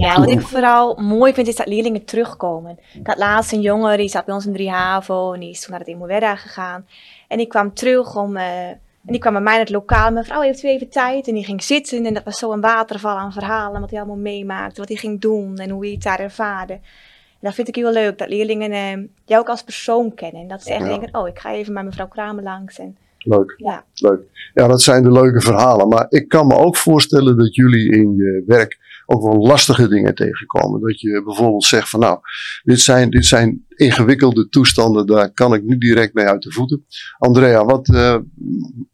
Ja, 0.00 0.18
wat 0.18 0.30
ik 0.30 0.40
vooral 0.40 0.94
mooi 0.94 1.32
vind 1.34 1.48
is 1.48 1.56
dat 1.56 1.66
leerlingen 1.66 2.04
terugkomen. 2.04 2.78
Ik 2.98 3.06
had 3.06 3.18
laatst 3.18 3.52
een 3.52 3.60
jongen, 3.60 3.98
die 3.98 4.08
zat 4.08 4.24
bij 4.24 4.34
ons 4.34 4.46
in 4.46 4.52
3 4.52 4.70
HAVO 4.70 5.32
en 5.32 5.40
die 5.40 5.50
is 5.50 5.60
toen 5.60 5.70
naar 5.70 5.80
het 5.80 5.88
Imowerda 5.88 6.36
gegaan. 6.36 6.86
En 7.28 7.38
die 7.38 7.46
kwam 7.46 7.74
terug 7.74 8.16
om, 8.16 8.36
uh, 8.36 8.68
en 8.68 8.78
die 9.02 9.18
kwam 9.18 9.32
bij 9.32 9.42
mij 9.42 9.54
in 9.54 9.60
het 9.60 9.70
lokaal. 9.70 10.10
Mevrouw, 10.10 10.40
heeft 10.40 10.62
u 10.62 10.68
even 10.68 10.88
tijd? 10.88 11.28
En 11.28 11.34
die 11.34 11.44
ging 11.44 11.62
zitten 11.62 12.06
en 12.06 12.14
dat 12.14 12.24
was 12.24 12.38
zo 12.38 12.52
een 12.52 12.60
waterval 12.60 13.16
aan 13.16 13.32
verhalen, 13.32 13.80
wat 13.80 13.90
hij 13.90 13.98
allemaal 13.98 14.16
meemaakte, 14.16 14.80
wat 14.80 14.88
hij 14.88 14.98
ging 14.98 15.20
doen 15.20 15.56
en 15.56 15.70
hoe 15.70 15.84
hij 15.84 15.92
het 15.92 16.02
daar 16.02 16.20
ervaarde. 16.20 16.72
En 16.72 17.46
dat 17.46 17.54
vind 17.54 17.68
ik 17.68 17.74
heel 17.74 17.92
leuk, 17.92 18.18
dat 18.18 18.28
leerlingen 18.28 18.70
uh, 18.70 19.06
jou 19.24 19.40
ook 19.40 19.48
als 19.48 19.62
persoon 19.62 20.14
kennen. 20.14 20.42
En 20.42 20.48
dat 20.48 20.62
ze 20.62 20.70
echt 20.70 20.84
ja. 20.84 20.88
denken, 20.88 21.20
oh, 21.20 21.28
ik 21.28 21.38
ga 21.38 21.52
even 21.52 21.72
met 21.72 21.84
mevrouw 21.84 22.08
Kramer 22.08 22.42
langs. 22.42 22.78
En, 22.78 22.96
Leuk. 23.24 23.54
Ja. 23.56 23.84
Leuk. 23.94 24.20
Ja, 24.54 24.66
dat 24.66 24.82
zijn 24.82 25.02
de 25.02 25.12
leuke 25.12 25.40
verhalen. 25.40 25.88
Maar 25.88 26.06
ik 26.08 26.28
kan 26.28 26.46
me 26.46 26.54
ook 26.54 26.76
voorstellen 26.76 27.38
dat 27.38 27.54
jullie 27.54 27.92
in 27.92 28.14
je 28.16 28.42
werk 28.46 28.78
ook 29.12 29.22
wel 29.22 29.46
lastige 29.46 29.88
dingen 29.88 30.14
tegenkomen. 30.14 30.80
Dat 30.80 31.00
je 31.00 31.22
bijvoorbeeld 31.24 31.64
zegt 31.64 31.88
van 31.88 32.00
nou, 32.00 32.18
dit 32.62 32.80
zijn, 32.80 33.10
dit 33.10 33.26
zijn 33.26 33.66
ingewikkelde 33.68 34.48
toestanden, 34.48 35.06
daar 35.06 35.32
kan 35.32 35.54
ik 35.54 35.62
niet 35.62 35.80
direct 35.80 36.14
mee 36.14 36.26
uit 36.26 36.42
de 36.42 36.52
voeten. 36.52 36.84
Andrea, 37.18 37.64
wat, 37.64 37.88
uh, 37.88 38.16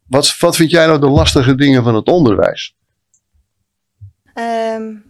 wat, 0.07 0.37
wat 0.39 0.55
vind 0.55 0.69
jij 0.69 0.85
nou 0.85 0.99
de 0.99 1.09
lastige 1.09 1.55
dingen 1.55 1.83
van 1.83 1.95
het 1.95 2.07
onderwijs? 2.07 2.75
Um, 4.33 5.06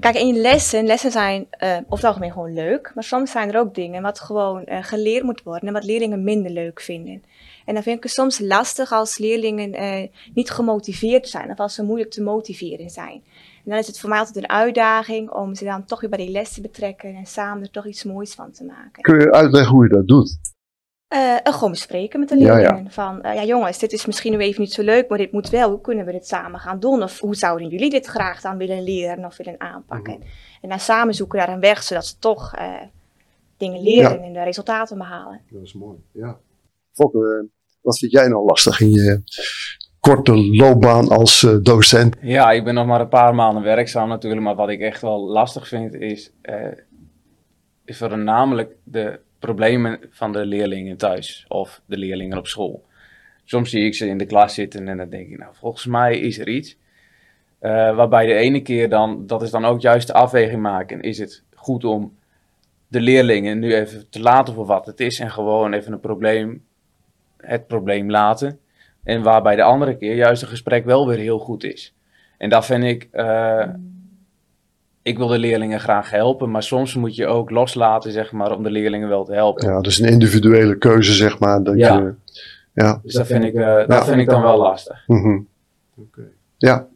kijk, 0.00 0.16
in 0.16 0.40
lessen, 0.40 0.86
lessen 0.86 1.10
zijn 1.10 1.46
uh, 1.62 1.68
over 1.76 1.86
het 1.88 2.04
algemeen 2.04 2.32
gewoon 2.32 2.54
leuk, 2.54 2.92
maar 2.94 3.04
soms 3.04 3.30
zijn 3.30 3.52
er 3.52 3.60
ook 3.60 3.74
dingen 3.74 4.02
wat 4.02 4.20
gewoon 4.20 4.62
uh, 4.66 4.84
geleerd 4.84 5.24
moet 5.24 5.42
worden 5.42 5.68
en 5.68 5.74
wat 5.74 5.84
leerlingen 5.84 6.24
minder 6.24 6.50
leuk 6.50 6.80
vinden. 6.80 7.22
En 7.64 7.74
dan 7.74 7.82
vind 7.82 7.96
ik 7.96 8.02
het 8.02 8.12
soms 8.12 8.38
lastig 8.38 8.92
als 8.92 9.18
leerlingen 9.18 9.74
uh, 9.74 10.08
niet 10.34 10.50
gemotiveerd 10.50 11.28
zijn 11.28 11.50
of 11.50 11.58
als 11.58 11.74
ze 11.74 11.82
moeilijk 11.82 12.10
te 12.10 12.22
motiveren 12.22 12.90
zijn. 12.90 13.22
En 13.64 13.70
dan 13.70 13.78
is 13.78 13.86
het 13.86 14.00
voor 14.00 14.08
mij 14.08 14.18
altijd 14.18 14.36
een 14.36 14.50
uitdaging 14.50 15.30
om 15.30 15.54
ze 15.54 15.64
dan 15.64 15.84
toch 15.84 16.00
weer 16.00 16.10
bij 16.10 16.18
die 16.18 16.30
les 16.30 16.52
te 16.52 16.60
betrekken 16.60 17.14
en 17.14 17.26
samen 17.26 17.62
er 17.62 17.70
toch 17.70 17.86
iets 17.86 18.04
moois 18.04 18.34
van 18.34 18.50
te 18.50 18.64
maken. 18.64 19.02
Kun 19.02 19.18
je 19.18 19.32
uitleggen 19.32 19.74
hoe 19.74 19.84
je 19.84 19.90
dat 19.90 20.08
doet? 20.08 20.38
Uh, 21.14 21.36
gewoon 21.42 21.70
bespreken 21.70 22.20
met 22.20 22.28
de 22.28 22.36
leerlingen. 22.36 22.76
Ja, 22.76 22.82
ja. 22.82 22.90
Van, 22.90 23.26
uh, 23.26 23.34
ja 23.34 23.44
jongens, 23.44 23.78
dit 23.78 23.92
is 23.92 24.06
misschien 24.06 24.32
nu 24.32 24.38
even 24.38 24.60
niet 24.60 24.72
zo 24.72 24.82
leuk, 24.82 25.08
maar 25.08 25.18
dit 25.18 25.32
moet 25.32 25.50
wel. 25.50 25.70
Hoe 25.70 25.80
kunnen 25.80 26.04
we 26.04 26.12
dit 26.12 26.26
samen 26.26 26.60
gaan 26.60 26.80
doen? 26.80 27.02
Of 27.02 27.20
hoe 27.20 27.34
zouden 27.34 27.68
jullie 27.68 27.90
dit 27.90 28.06
graag 28.06 28.40
dan 28.40 28.56
willen 28.56 28.82
leren 28.82 29.24
of 29.24 29.36
willen 29.36 29.60
aanpakken? 29.60 30.14
Mm 30.14 30.20
-hmm. 30.20 30.30
En 30.60 30.68
dan 30.68 30.80
samen 30.80 31.14
zoeken 31.14 31.38
naar 31.38 31.48
een 31.48 31.60
weg, 31.60 31.82
zodat 31.82 32.06
ze 32.06 32.18
toch 32.18 32.58
uh, 32.58 32.74
dingen 33.56 33.82
leren 33.82 34.18
ja. 34.18 34.24
en 34.24 34.32
de 34.32 34.42
resultaten 34.42 34.98
behalen. 34.98 35.40
Dat 35.50 35.62
is 35.62 35.72
mooi, 35.72 35.98
ja. 36.12 36.38
Fokke, 36.92 37.48
wat 37.80 37.98
vind 37.98 38.12
jij 38.12 38.28
nou 38.28 38.44
lastig 38.44 38.80
in 38.80 38.90
je 38.90 39.22
korte 40.00 40.36
loopbaan 40.36 41.08
als 41.08 41.42
uh, 41.42 41.56
docent? 41.62 42.16
Ja, 42.20 42.50
ik 42.50 42.64
ben 42.64 42.74
nog 42.74 42.86
maar 42.86 43.00
een 43.00 43.08
paar 43.08 43.34
maanden 43.34 43.62
werkzaam 43.62 44.08
natuurlijk. 44.08 44.42
Maar 44.42 44.54
wat 44.54 44.68
ik 44.68 44.80
echt 44.80 45.00
wel 45.00 45.28
lastig 45.28 45.68
vind 45.68 45.94
is, 45.94 46.32
uh, 46.42 46.72
is 47.84 47.98
voornamelijk 47.98 48.76
de 48.84 49.20
problemen 49.40 49.98
van 50.10 50.32
de 50.32 50.46
leerlingen 50.46 50.96
thuis 50.96 51.44
of 51.48 51.82
de 51.86 51.96
leerlingen 51.96 52.38
op 52.38 52.46
school. 52.46 52.84
Soms 53.44 53.70
zie 53.70 53.84
ik 53.84 53.94
ze 53.94 54.06
in 54.06 54.18
de 54.18 54.26
klas 54.26 54.54
zitten 54.54 54.88
en 54.88 54.96
dan 54.96 55.08
denk 55.08 55.28
ik, 55.28 55.38
nou 55.38 55.54
volgens 55.54 55.86
mij 55.86 56.18
is 56.18 56.38
er 56.38 56.48
iets. 56.48 56.78
Uh, 57.60 57.96
waarbij 57.96 58.26
de 58.26 58.34
ene 58.34 58.62
keer 58.62 58.88
dan, 58.88 59.26
dat 59.26 59.42
is 59.42 59.50
dan 59.50 59.64
ook 59.64 59.80
juist 59.80 60.06
de 60.06 60.12
afweging 60.12 60.62
maken. 60.62 61.00
Is 61.00 61.18
het 61.18 61.44
goed 61.54 61.84
om 61.84 62.16
de 62.88 63.00
leerlingen 63.00 63.58
nu 63.58 63.74
even 63.74 64.10
te 64.10 64.20
laten 64.20 64.54
voor 64.54 64.66
wat 64.66 64.86
het 64.86 65.00
is 65.00 65.18
en 65.20 65.30
gewoon 65.30 65.72
even 65.72 65.92
een 65.92 66.00
probleem, 66.00 66.64
het 67.36 67.66
probleem 67.66 68.10
laten. 68.10 68.58
En 69.04 69.22
waarbij 69.22 69.56
de 69.56 69.62
andere 69.62 69.96
keer 69.96 70.14
juist 70.14 70.42
een 70.42 70.48
gesprek 70.48 70.84
wel 70.84 71.06
weer 71.06 71.18
heel 71.18 71.38
goed 71.38 71.64
is. 71.64 71.94
En 72.38 72.48
dat 72.48 72.66
vind 72.66 72.84
ik, 72.84 73.08
eh, 73.10 73.68
ik 75.02 75.16
wil 75.18 75.26
de 75.26 75.38
leerlingen 75.38 75.80
graag 75.80 76.10
helpen, 76.10 76.50
maar 76.50 76.62
soms 76.62 76.94
moet 76.94 77.16
je 77.16 77.26
ook 77.26 77.50
loslaten, 77.50 78.12
zeg 78.12 78.32
maar, 78.32 78.56
om 78.56 78.62
de 78.62 78.70
leerlingen 78.70 79.08
wel 79.08 79.24
te 79.24 79.32
helpen. 79.32 79.68
Ja, 79.68 79.80
dus 79.80 79.98
een 79.98 80.08
individuele 80.08 80.78
keuze, 80.78 81.12
zeg 81.12 81.38
maar. 81.38 81.62
Dat 81.62 81.76
Ja. 81.76 81.98
Je, 81.98 82.14
ja. 82.72 83.00
Dus 83.02 83.14
dat 83.14 83.26
vind 83.26 83.44
ik, 83.44 83.54
eh, 83.54 83.86
dat 83.86 84.04
vind 84.04 84.20
ik 84.20 84.28
dan 84.28 84.42
wel 84.42 84.58
lastig. 84.58 85.04
mhm. 85.06 85.38
Ja. 86.56 86.86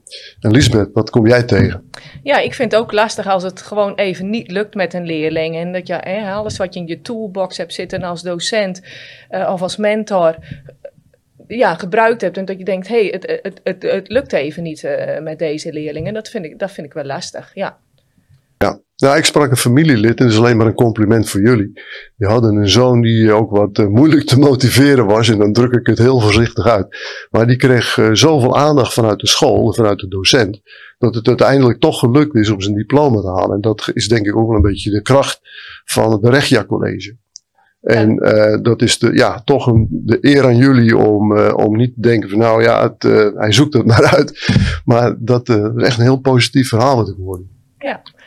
En 0.41 0.51
Lisbeth, 0.51 0.91
wat 0.93 1.11
kom 1.11 1.27
jij 1.27 1.43
tegen? 1.43 1.91
Ja, 2.23 2.39
ik 2.39 2.55
vind 2.55 2.73
het 2.73 2.81
ook 2.81 2.93
lastig 2.93 3.27
als 3.27 3.43
het 3.43 3.63
gewoon 3.63 3.95
even 3.95 4.31
niet 4.31 4.51
lukt 4.51 4.75
met 4.75 4.95
een 4.95 5.07
leerling. 5.07 5.57
En 5.57 5.73
dat 5.73 5.87
je 5.87 5.95
hè, 5.95 6.33
alles 6.33 6.57
wat 6.57 6.75
je 6.75 6.81
in 6.81 6.87
je 6.87 7.01
toolbox 7.01 7.57
hebt 7.57 7.75
zitten 7.75 8.03
als 8.03 8.23
docent 8.23 8.83
eh, 9.29 9.51
of 9.53 9.63
als 9.63 9.77
mentor 9.77 10.37
eh, 11.47 11.59
ja, 11.59 11.75
gebruikt 11.75 12.21
hebt. 12.21 12.37
En 12.37 12.45
dat 12.45 12.59
je 12.59 12.65
denkt, 12.65 12.89
hé, 12.89 13.01
hey, 13.01 13.09
het, 13.09 13.41
het, 13.43 13.61
het, 13.63 13.83
het 13.83 14.09
lukt 14.09 14.33
even 14.33 14.63
niet 14.63 14.85
eh, 14.85 15.21
met 15.21 15.39
deze 15.39 15.73
leerlingen. 15.73 16.15
Dat 16.15 16.29
vind, 16.29 16.45
ik, 16.45 16.59
dat 16.59 16.71
vind 16.71 16.87
ik 16.87 16.93
wel 16.93 17.05
lastig, 17.05 17.51
ja. 17.55 17.79
Ja. 18.97 19.07
Nou, 19.07 19.19
ik 19.19 19.25
sprak 19.25 19.51
een 19.51 19.57
familielid 19.57 20.19
en 20.19 20.25
dat 20.25 20.33
is 20.33 20.39
alleen 20.39 20.57
maar 20.57 20.67
een 20.67 20.75
compliment 20.75 21.29
voor 21.29 21.41
jullie. 21.41 21.73
Die 22.17 22.29
hadden 22.29 22.57
een 22.57 22.69
zoon 22.69 23.01
die 23.01 23.33
ook 23.33 23.51
wat 23.51 23.79
eh, 23.79 23.87
moeilijk 23.87 24.27
te 24.27 24.39
motiveren 24.39 25.07
was. 25.07 25.29
En 25.29 25.39
dan 25.39 25.53
druk 25.53 25.73
ik 25.73 25.87
het 25.87 25.99
heel 25.99 26.21
voorzichtig 26.21 26.67
uit. 26.67 26.97
Maar 27.31 27.47
die 27.47 27.57
kreeg 27.57 27.99
eh, 27.99 28.09
zoveel 28.13 28.57
aandacht 28.57 28.93
vanuit 28.93 29.21
de 29.21 29.27
school 29.27 29.67
en 29.67 29.75
vanuit 29.75 29.99
de 29.99 30.09
docent. 30.09 30.61
Dat 30.99 31.15
het 31.15 31.29
uiteindelijk 31.29 31.81
toch 31.81 31.99
gelukt 31.99 32.35
is 32.35 32.51
om 32.51 32.61
zijn 32.61 32.75
diploma 32.75 33.21
te 33.21 33.41
halen. 33.41 33.55
En 33.55 33.61
dat 33.61 33.91
is 33.93 34.09
denk 34.09 34.27
ik 34.27 34.37
ook 34.37 34.47
wel 34.47 34.57
een 34.57 34.63
beetje 34.63 34.91
de 34.91 35.03
kracht 35.03 35.41
van 35.85 36.13
het 36.13 36.21
Berechtia 36.21 36.65
College. 36.65 37.17
En 37.85 38.19
eh, 38.19 38.63
dat 38.63 38.83
is 38.83 38.99
de, 38.99 39.13
ja, 39.13 39.43
toch 39.45 39.67
een, 39.67 39.89
de 39.91 40.19
eer 40.21 40.45
aan 40.45 40.57
jullie 40.57 40.97
om, 40.97 41.37
eh, 41.37 41.55
om 41.57 41.77
niet 41.77 41.95
te 41.95 42.01
denken 42.01 42.29
van 42.29 42.39
nou 42.39 42.63
ja, 42.63 42.83
het, 42.83 43.05
eh, 43.05 43.29
hij 43.35 43.53
zoekt 43.53 43.75
het 43.75 43.87
maar 43.93 44.05
uit. 44.05 44.49
Maar 44.85 45.15
dat 45.19 45.49
eh, 45.49 45.69
is 45.77 45.83
echt 45.83 45.99
een 45.99 46.05
heel 46.05 46.21
positief 46.21 46.69
verhaal 46.69 46.97
met 46.97 47.09
geworden. 47.09 47.49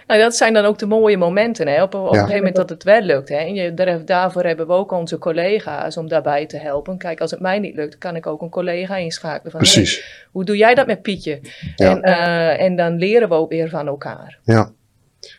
Nou, 0.07 0.19
dat 0.21 0.35
zijn 0.35 0.53
dan 0.53 0.65
ook 0.65 0.77
de 0.79 0.85
mooie 0.85 1.17
momenten, 1.17 1.67
hè? 1.67 1.83
Op, 1.83 1.93
op 1.93 2.01
Ja. 2.01 2.07
een 2.09 2.13
gegeven 2.15 2.35
moment 2.37 2.55
dat 2.55 2.69
het 2.69 2.83
wel 2.83 3.01
lukt. 3.01 3.29
Hè? 3.29 3.35
En 3.35 3.53
je, 3.53 3.73
daar, 3.73 4.05
daarvoor 4.05 4.43
hebben 4.43 4.67
we 4.67 4.73
ook 4.73 4.91
onze 4.91 5.17
collega's 5.17 5.97
om 5.97 6.07
daarbij 6.07 6.45
te 6.45 6.57
helpen. 6.57 6.97
Kijk, 6.97 7.21
als 7.21 7.31
het 7.31 7.39
mij 7.39 7.59
niet 7.59 7.75
lukt, 7.75 7.97
kan 7.97 8.15
ik 8.15 8.27
ook 8.27 8.41
een 8.41 8.49
collega 8.49 8.95
inschakelen. 8.95 9.51
Van, 9.51 9.61
hey, 9.61 9.69
Precies. 9.71 10.27
hoe 10.31 10.45
doe 10.45 10.57
jij 10.57 10.75
dat 10.75 10.87
met 10.87 11.01
Pietje? 11.01 11.39
Ja. 11.75 11.89
En, 11.89 12.01
eh, 12.01 12.61
en 12.65 12.75
dan 12.75 12.95
leren 12.97 13.29
we 13.29 13.35
ook 13.35 13.49
weer 13.51 13.69
van 13.69 13.87
elkaar. 13.87 14.39
Ja. 14.43 14.71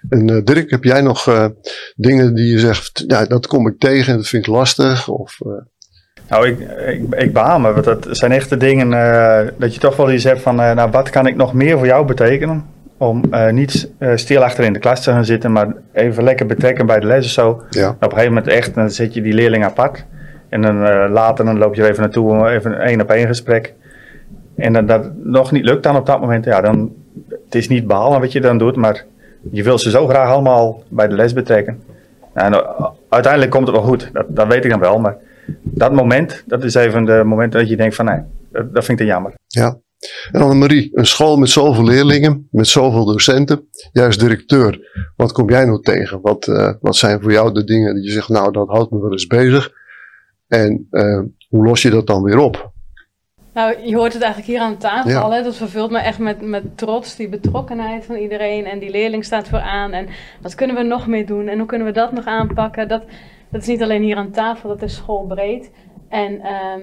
En 0.08 0.28
eh, 0.30 0.44
Dirk, 0.44 0.70
heb 0.70 0.84
jij 0.84 1.00
nog 1.00 1.26
eh, 1.28 1.46
dingen 1.96 2.34
die 2.34 2.52
je 2.52 2.58
zegt, 2.58 3.04
ja, 3.06 3.24
dat 3.24 3.46
kom 3.46 3.66
ik 3.68 3.78
tegen 3.78 4.12
en 4.12 4.18
dat 4.18 4.28
vind 4.28 4.46
ik 4.46 4.52
lastig? 4.52 5.08
Of, 5.08 5.38
eh, 5.40 5.50
Nou, 6.28 6.48
ik, 6.48 6.58
ik, 6.88 7.14
ik 7.14 7.32
behaal 7.32 7.58
me, 7.58 7.72
want 7.72 7.84
dat 7.84 8.06
zijn 8.10 8.32
echte 8.32 8.56
dingen 8.56 8.92
eh, 8.92 9.48
dat 9.58 9.74
je 9.74 9.80
toch 9.80 9.96
wel 9.96 10.10
iets 10.12 10.24
hebt 10.24 10.40
van, 10.40 10.60
eh, 10.60 10.74
nou, 10.74 10.90
wat 10.90 11.10
kan 11.10 11.26
ik 11.26 11.36
nog 11.36 11.52
meer 11.52 11.76
voor 11.78 11.86
jou 11.86 12.06
betekenen? 12.06 12.76
Om 12.98 13.22
eh, 13.30 13.50
niet 13.50 13.90
eh, 13.98 14.16
stil 14.16 14.42
achter 14.42 14.64
in 14.64 14.72
de 14.72 14.78
klas 14.78 15.02
te 15.02 15.10
gaan 15.10 15.24
zitten, 15.24 15.52
maar 15.52 15.68
even 15.92 16.24
lekker 16.24 16.46
betrekken 16.46 16.86
bij 16.86 17.00
de 17.00 17.06
les 17.06 17.24
of 17.24 17.30
zo. 17.30 17.62
ja. 17.70 17.88
Op 17.88 18.02
een 18.02 18.10
gegeven 18.10 18.32
moment 18.32 18.52
echt, 18.52 18.74
dan 18.74 18.90
zet 18.90 19.14
je 19.14 19.22
die 19.22 19.32
leerling 19.32 19.64
apart. 19.64 20.04
En 20.48 20.62
dan 20.62 20.84
eh, 20.84 21.10
later 21.10 21.44
dan 21.44 21.58
loop 21.58 21.74
je 21.74 21.82
er 21.82 21.88
even 21.88 22.02
naartoe, 22.02 22.30
om 22.30 22.46
even 22.46 22.72
een 22.72 22.80
één 22.80 23.00
op 23.00 23.10
één 23.10 23.26
gesprek. 23.26 23.74
En 24.56 24.72
dan 24.72 24.86
dat 24.86 25.10
nog 25.16 25.52
niet 25.52 25.64
lukt 25.64 25.82
dan 25.82 25.96
op 25.96 26.06
dat 26.06 26.20
moment, 26.20 26.44
ja, 26.44 26.60
dan, 26.60 26.92
het 27.44 27.54
is 27.54 27.68
niet 27.68 27.86
behalen 27.86 28.20
wat 28.20 28.32
je 28.32 28.40
dan 28.40 28.58
doet, 28.58 28.76
maar 28.76 29.04
je 29.50 29.62
wil 29.62 29.78
ze 29.78 29.90
zo 29.90 30.06
graag 30.06 30.28
allemaal 30.28 30.82
bij 30.88 31.08
de 31.08 31.14
les 31.14 31.32
betrekken. 31.32 31.82
En 32.32 32.64
uiteindelijk 33.08 33.52
komt 33.52 33.66
het 33.66 33.76
wel 33.76 33.84
goed, 33.84 34.10
dat, 34.12 34.26
dat 34.28 34.46
weet 34.46 34.64
ik 34.64 34.70
dan 34.70 34.80
wel, 34.80 34.98
maar 34.98 35.16
dat 35.62 35.92
moment, 35.92 36.42
dat 36.46 36.64
is 36.64 36.74
even 36.74 37.04
de 37.04 37.22
moment 37.24 37.52
dat 37.52 37.68
je 37.68 37.76
denkt 37.76 37.94
van 37.94 38.04
nee, 38.04 38.20
dat, 38.52 38.74
dat 38.74 38.84
vind 38.84 39.00
ik 39.00 39.06
te 39.06 39.12
jammer. 39.12 39.32
ja. 39.46 39.76
En 40.32 40.40
Annemarie, 40.40 40.90
een 40.92 41.06
school 41.06 41.36
met 41.36 41.48
zoveel 41.48 41.84
leerlingen, 41.84 42.48
met 42.50 42.66
zoveel 42.68 43.04
docenten, 43.04 43.68
jij 43.92 44.06
als 44.06 44.18
directeur, 44.18 44.90
wat 45.16 45.32
kom 45.32 45.50
jij 45.50 45.64
nou 45.64 45.82
tegen? 45.82 46.20
Wat, 46.20 46.48
eh, 46.48 46.72
wat 46.80 46.96
zijn 46.96 47.20
voor 47.22 47.32
jou 47.32 47.52
de 47.52 47.64
dingen 47.64 47.94
die 47.94 48.04
je 48.04 48.10
zegt, 48.10 48.28
nou 48.28 48.52
dat 48.52 48.68
houdt 48.68 48.90
me 48.90 49.00
wel 49.00 49.12
eens 49.12 49.26
bezig? 49.26 49.70
En 50.48 50.86
eh, 50.90 51.20
hoe 51.48 51.64
los 51.64 51.82
je 51.82 51.90
dat 51.90 52.06
dan 52.06 52.22
weer 52.22 52.38
op? 52.38 52.72
Nou, 53.54 53.74
je 53.86 53.96
hoort 53.96 54.12
het 54.12 54.22
eigenlijk 54.22 54.52
hier 54.52 54.60
aan 54.60 54.76
tafel 54.78 55.10
Ja. 55.10 55.20
al. 55.20 55.32
Hè? 55.32 55.42
Dat 55.42 55.56
vervult 55.56 55.90
me 55.90 55.98
echt 55.98 56.18
met, 56.18 56.40
met 56.42 56.78
trots, 56.78 57.16
die 57.16 57.28
betrokkenheid 57.28 58.04
van 58.04 58.16
iedereen. 58.16 58.64
En 58.64 58.78
die 58.78 58.90
leerling 58.90 59.24
staat 59.24 59.48
vooraan. 59.48 59.92
En 59.92 60.06
wat 60.42 60.54
kunnen 60.54 60.76
we 60.76 60.82
nog 60.82 61.06
meer 61.06 61.26
doen? 61.26 61.48
En 61.48 61.58
hoe 61.58 61.66
kunnen 61.66 61.86
we 61.86 61.92
dat 61.92 62.12
nog 62.12 62.24
aanpakken? 62.24 62.88
Dat, 62.88 63.02
dat 63.50 63.60
is 63.60 63.66
niet 63.66 63.82
alleen 63.82 64.02
hier 64.02 64.16
aan 64.16 64.30
tafel, 64.30 64.68
dat 64.68 64.82
is 64.82 64.94
schoolbreed. 64.94 65.70
En 66.08 66.40
ehm, 66.40 66.80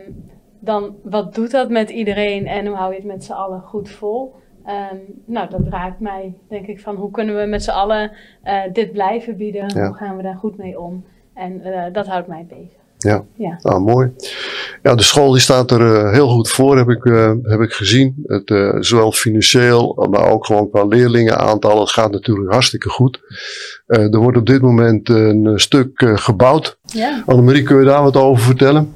dan, 0.66 0.96
wat 1.04 1.36
doet 1.36 1.52
dat 1.52 1.70
met 1.70 1.90
iedereen? 1.90 2.48
En 2.48 2.68
hoe 2.68 2.76
hou 2.76 2.92
je 2.92 2.98
het 2.98 3.08
met 3.08 3.24
z'n 3.24 3.32
allen 3.32 3.62
goed 3.62 3.90
vol? 3.90 4.36
Ehm, 4.66 4.96
nou, 5.26 5.50
dat 5.50 5.62
raakt 5.70 6.00
mij, 6.00 6.34
denk 6.50 6.68
ik, 6.68 6.80
van 6.80 6.96
hoe 6.96 7.12
kunnen 7.12 7.38
we 7.40 7.46
met 7.46 7.64
z'n 7.64 7.70
allen 7.70 8.12
eh, 8.44 8.62
dit 8.74 8.92
blijven 8.92 9.38
bieden? 9.38 9.72
Ja. 9.76 9.88
Hoe 9.88 9.96
gaan 9.96 10.18
we 10.18 10.24
daar 10.24 10.36
goed 10.36 10.58
mee 10.58 10.80
om? 10.80 11.06
En 11.34 11.62
eh, 11.62 11.94
dat 11.94 12.08
houdt 12.08 12.28
mij 12.28 12.46
bezig. 12.50 12.84
Ja. 12.98 13.24
Ja. 13.34 13.60
Nou, 13.62 13.82
mooi. 13.82 14.12
Ja, 14.84 14.96
de 14.96 15.04
school 15.04 15.32
die 15.32 15.42
staat 15.42 15.72
er 15.72 15.96
eh, 15.96 16.12
heel 16.12 16.28
goed 16.28 16.50
voor, 16.50 16.78
heb 16.78 16.90
ik, 16.90 17.04
heb 17.44 17.60
ik 17.60 17.72
gezien. 17.72 18.24
Het, 18.24 18.76
zowel 18.86 19.12
financieel, 19.12 20.08
maar 20.10 20.30
ook 20.32 20.46
gewoon 20.46 20.70
qua 20.70 20.86
leerlingenaantal. 20.86 21.80
Het 21.80 21.90
gaat 21.90 22.12
natuurlijk 22.12 22.52
hartstikke 22.52 22.90
goed. 22.90 23.20
Er 23.86 24.18
wordt 24.18 24.38
op 24.38 24.46
dit 24.46 24.62
moment 24.62 25.10
een 25.10 25.60
stuk 25.60 25.90
gebouwd. 26.16 26.78
ja. 26.82 27.24
Annemarie, 27.26 27.64
kun 27.64 27.80
je 27.80 27.86
daar 27.86 28.04
wat 28.04 28.16
over 28.18 28.44
vertellen? 28.44 28.94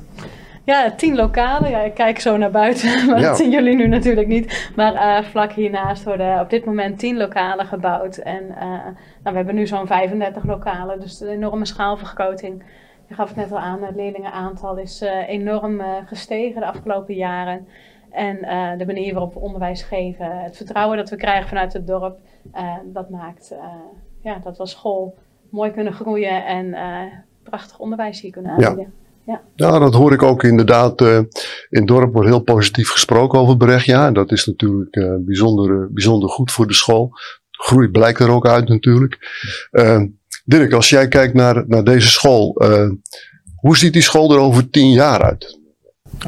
Ja, 0.70 0.92
tien 0.92 1.16
lokalen. 1.16 1.70
Ja, 1.70 1.80
ik 1.80 1.94
kijk 1.94 2.20
zo 2.20 2.38
naar 2.38 2.52
buiten, 2.52 3.06
maar 3.08 3.20
Ja. 3.20 3.28
dat 3.28 3.38
zien 3.38 3.52
jullie 3.52 3.76
nu 3.76 3.88
natuurlijk 3.88 4.28
niet. 4.28 4.72
Maar 4.76 4.94
eh, 4.94 5.24
vlak 5.24 5.52
hiernaast 5.52 6.04
worden 6.04 6.40
op 6.40 6.50
dit 6.50 6.66
moment 6.66 7.00
tien 7.00 7.18
lokalen 7.18 7.66
gebouwd. 7.66 8.18
En 8.18 8.50
eh, 8.56 8.68
nou, 8.68 8.94
we 9.24 9.36
hebben 9.36 9.56
nu 9.56 9.68
zo'n 9.68 9.88
35 9.88 10.44
lokalen, 10.44 11.00
dus 11.00 11.20
een 11.22 11.28
enorme 11.28 11.66
schaalvergroting. 11.66 12.64
Je 13.08 13.14
gaf 13.16 13.28
het 13.28 13.38
net 13.38 13.52
al 13.52 13.60
aan, 13.60 13.84
het 13.84 13.96
leerlingenaantal 13.96 14.78
is 14.78 15.02
eh, 15.02 15.30
enorm 15.30 15.82
gestegen 16.06 16.62
de 16.62 16.68
afgelopen 16.68 17.16
jaren. 17.16 17.68
En 18.12 18.38
de 18.78 18.86
manier 18.86 19.14
waarop 19.14 19.34
we 19.34 19.40
onderwijs 19.40 19.84
geven, 19.84 20.42
het 20.42 20.58
vertrouwen 20.58 20.98
dat 20.98 21.10
we 21.10 21.16
krijgen 21.16 21.48
vanuit 21.48 21.74
het 21.74 21.88
dorp, 21.88 22.20
dat 22.86 23.10
maakt 23.10 23.56
ja, 24.22 24.40
dat 24.44 24.54
we 24.56 24.60
als 24.62 24.72
school 24.72 25.16
mooi 25.50 25.72
kunnen 25.72 25.94
groeien 25.94 26.46
en 26.46 26.76
prachtig 27.44 27.80
onderwijs 27.80 28.22
hier 28.22 28.32
kunnen 28.32 28.60
Ja. 28.60 28.76
Ja, 29.56 29.80
dat 29.80 29.94
hoor 29.94 30.14
ik 30.14 30.24
ook 30.24 30.44
inderdaad. 30.44 31.02
eh, 31.02 31.16
in 31.18 31.28
het 31.70 31.88
dorp 31.88 32.14
wordt 32.14 32.28
heel 32.28 32.40
positief 32.40 32.90
gesproken 32.90 33.40
over 33.40 33.58
Brecht. 33.58 33.86
Ja, 33.86 34.08
en 34.08 34.14
dat 34.14 34.32
is 34.32 34.46
natuurlijk 34.46 34.96
eh, 34.96 35.14
bijzonder, 35.20 35.82
eh, 35.82 35.86
bijzonder 35.90 36.30
goed 36.30 36.52
voor 36.52 36.68
de 36.68 36.74
school. 36.74 37.12
Groei 37.52 37.88
blijkt 37.90 38.20
er 38.20 38.32
ook 38.32 38.48
uit 38.48 38.68
natuurlijk. 38.70 39.18
Dirk, 40.46 40.74
als 40.74 40.90
jij 40.90 41.08
kijkt 41.08 41.34
naar, 41.34 41.64
naar 41.68 41.84
deze 41.84 42.08
school, 42.08 42.56
eh, 42.56 42.90
hoe 43.56 43.78
ziet 43.78 43.94
die 43.94 44.02
school 44.02 44.32
er 44.34 44.40
over 44.40 44.70
tien 44.70 44.92
jaar 44.92 45.24
uit? 45.24 45.60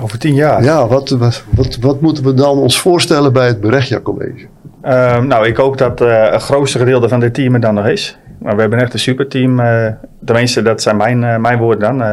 Over 0.02 0.20
tien 0.20 0.34
jaar. 0.34 0.64
Ja, 0.64 0.88
wat, 0.88 1.10
wat, 1.10 1.44
wat, 1.56 1.78
wat 1.80 2.02
moeten 2.02 2.24
we 2.24 2.34
dan 2.34 2.58
ons 2.58 2.80
voorstellen 2.80 3.34
bij 3.34 3.48
het 3.48 3.62
Berechtia 3.62 4.00
College? 4.00 4.48
Ehm, 4.82 5.28
nou, 5.28 5.48
ik 5.48 5.58
hoop 5.58 5.78
dat 5.78 6.02
eh 6.02 6.32
het 6.32 6.42
grootste 6.42 6.78
gedeelte 6.78 7.10
van 7.10 7.20
dit 7.20 7.34
team 7.34 7.54
er 7.54 7.60
dan 7.60 7.74
nog 7.74 7.88
is. 7.88 8.18
Maar 8.40 8.56
we 8.56 8.62
hebben 8.62 8.80
echt 8.80 8.94
een 8.94 9.00
superteam. 9.00 9.60
eh 9.60 9.88
tenminste, 10.26 10.62
dat 10.62 10.82
zijn 10.82 10.98
mijn, 10.98 11.42
mijn 11.42 11.58
woorden 11.60 11.98
dan. 11.98 12.08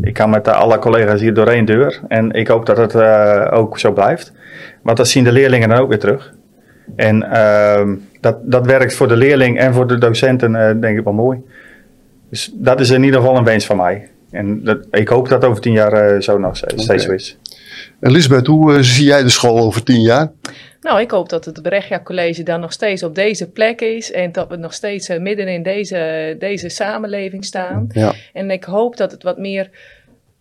Ik 0.00 0.14
kan 0.14 0.30
met 0.30 0.48
eh, 0.48 0.54
alle 0.54 0.78
collega's 0.78 1.20
hier 1.20 1.34
door 1.34 1.46
één 1.46 1.64
deur. 1.64 2.00
En 2.08 2.30
ik 2.32 2.48
hoop 2.48 2.66
dat 2.66 2.76
het 2.76 2.94
eh, 2.94 3.48
ook 3.50 3.78
zo 3.78 3.92
blijft. 3.92 4.32
Want 4.82 4.96
dat 4.96 5.08
zien 5.08 5.24
de 5.24 5.32
leerlingen 5.32 5.68
dan 5.68 5.78
ook 5.78 5.88
weer 5.88 5.98
terug. 5.98 6.34
En 6.96 7.22
ehm, 7.22 7.94
dat, 8.20 8.36
dat 8.42 8.66
werkt 8.66 8.94
voor 8.94 9.08
de 9.08 9.16
leerling 9.16 9.58
en 9.58 9.74
voor 9.74 9.86
de 9.86 9.98
docenten 9.98 10.54
eh, 10.56 10.80
denk 10.80 10.98
ik 10.98 11.04
wel 11.04 11.12
mooi. 11.12 11.42
Dus 12.30 12.50
dat 12.54 12.80
is 12.80 12.90
in 12.90 13.02
ieder 13.02 13.20
geval 13.20 13.36
een 13.36 13.44
wens 13.44 13.66
van 13.66 13.76
mij. 13.76 14.08
En 14.30 14.64
dat, 14.64 14.86
ik 14.90 15.08
hoop 15.08 15.28
dat 15.28 15.44
over 15.44 15.60
tien 15.60 15.72
jaar 15.72 16.22
zo 16.22 16.38
nog 16.38 16.56
steeds, 16.56 16.82
steeds 16.82 17.04
zo 17.04 17.12
is. 17.12 17.38
En 18.04 18.10
Lisbeth, 18.10 18.46
hoe 18.46 18.74
eh, 18.74 18.82
zie 18.82 19.04
jij 19.04 19.22
de 19.22 19.28
school 19.28 19.58
over 19.58 19.82
tien 19.82 20.00
jaar? 20.00 20.32
Nou, 20.80 21.00
ik 21.00 21.10
hoop 21.10 21.28
dat 21.28 21.44
het 21.44 21.62
Brechtja 21.62 22.00
College 22.00 22.42
dan 22.42 22.60
nog 22.60 22.72
steeds 22.72 23.02
op 23.02 23.14
deze 23.14 23.50
plek 23.50 23.80
is. 23.80 24.12
En 24.12 24.32
dat 24.32 24.48
we 24.48 24.56
nog 24.56 24.74
steeds 24.74 25.08
eh, 25.08 25.20
midden 25.20 25.48
in 25.48 25.62
deze, 25.62 26.36
deze 26.38 26.68
samenleving 26.68 27.44
staan. 27.44 27.86
Ja. 27.88 28.14
En 28.32 28.50
ik 28.50 28.64
hoop 28.64 28.96
dat 28.96 29.10
het 29.10 29.22
wat 29.22 29.38
meer 29.38 29.70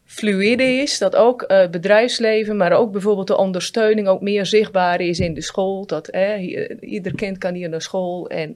fluïde 0.06 0.64
is. 0.64 0.98
Dat 0.98 1.16
ook 1.16 1.44
het 1.48 1.72
bedrijfsleven, 1.72 2.58
maar 2.58 2.72
ook 2.72 2.92
bijvoorbeeld 2.92 3.28
de 3.28 3.38
ondersteuning 3.38 4.08
ook 4.08 4.22
meer 4.22 4.46
zichtbaar 4.46 5.02
is 5.02 5.20
in 5.20 5.34
de 5.34 5.42
school. 5.42 5.86
Dat 5.86 6.08
eh, 6.08 6.66
ieder 6.80 7.16
kind 7.16 7.38
kan 7.38 7.54
hier 7.54 7.70
naar 7.70 7.82
school 7.82 8.30
en 8.30 8.56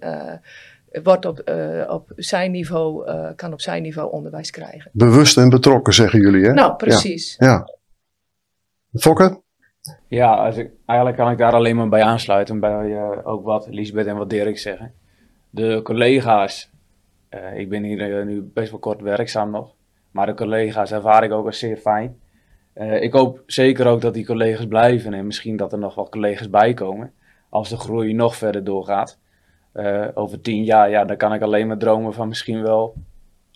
wordt 1.03 1.25
op, 1.25 1.51
op 1.87 2.11
zijn 2.15 2.51
niveau, 2.51 3.11
kan 3.35 3.53
op 3.53 3.61
zijn 3.61 3.81
niveau 3.81 4.11
onderwijs 4.11 4.49
krijgen. 4.49 4.91
Bewust 4.93 5.37
en 5.37 5.49
betrokken, 5.49 5.93
zeggen 5.93 6.19
jullie, 6.19 6.45
hè? 6.45 6.53
Nou, 6.53 6.75
precies. 6.75 7.35
Ja. 7.37 7.75
Fokke? 8.93 9.41
Ja, 10.07 10.33
als 10.33 10.57
ik, 10.57 10.71
eigenlijk 10.85 11.19
kan 11.19 11.31
ik 11.31 11.37
daar 11.37 11.53
alleen 11.53 11.75
maar 11.75 11.89
bij 11.89 12.03
aansluiten. 12.03 12.59
Bij 12.59 12.95
eh, 12.95 13.27
ook 13.27 13.43
wat 13.43 13.67
Lisbeth 13.69 14.07
en 14.07 14.17
wat 14.17 14.29
Dirk 14.29 14.57
zeggen. 14.57 14.93
De 15.49 15.79
collega's 15.83 16.69
Eh, 17.29 17.57
ik 17.59 17.69
ben 17.69 17.83
hier 17.83 18.19
eh, 18.19 18.25
nu 18.25 18.51
best 18.53 18.71
wel 18.71 18.79
kort 18.79 19.01
werkzaam 19.01 19.51
nog. 19.51 19.73
Maar 20.11 20.25
de 20.25 20.33
collega's 20.33 20.91
ervaar 20.91 21.23
ik 21.23 21.31
ook 21.31 21.45
als 21.45 21.59
zeer 21.59 21.77
fijn. 21.77 22.19
Ik 22.99 23.13
hoop 23.13 23.43
zeker 23.45 23.87
ook 23.87 24.01
dat 24.01 24.13
die 24.13 24.25
collega's 24.25 24.67
blijven 24.67 25.13
en 25.13 25.25
misschien 25.25 25.57
dat 25.57 25.71
er 25.71 25.79
nog 25.79 25.95
wel 25.95 26.09
collega's 26.09 26.49
bij 26.49 26.73
komen. 26.73 27.11
Als 27.49 27.69
de 27.69 27.77
groei 27.77 28.13
nog 28.13 28.35
verder 28.35 28.63
doorgaat. 28.63 29.19
Over 30.13 30.41
tien 30.41 30.63
jaar, 30.63 30.89
ja, 30.89 31.05
dan 31.05 31.17
kan 31.17 31.33
ik 31.33 31.41
alleen 31.41 31.67
maar 31.67 31.77
dromen 31.77 32.13
van 32.13 32.27
misschien 32.27 32.61
wel, 32.61 32.93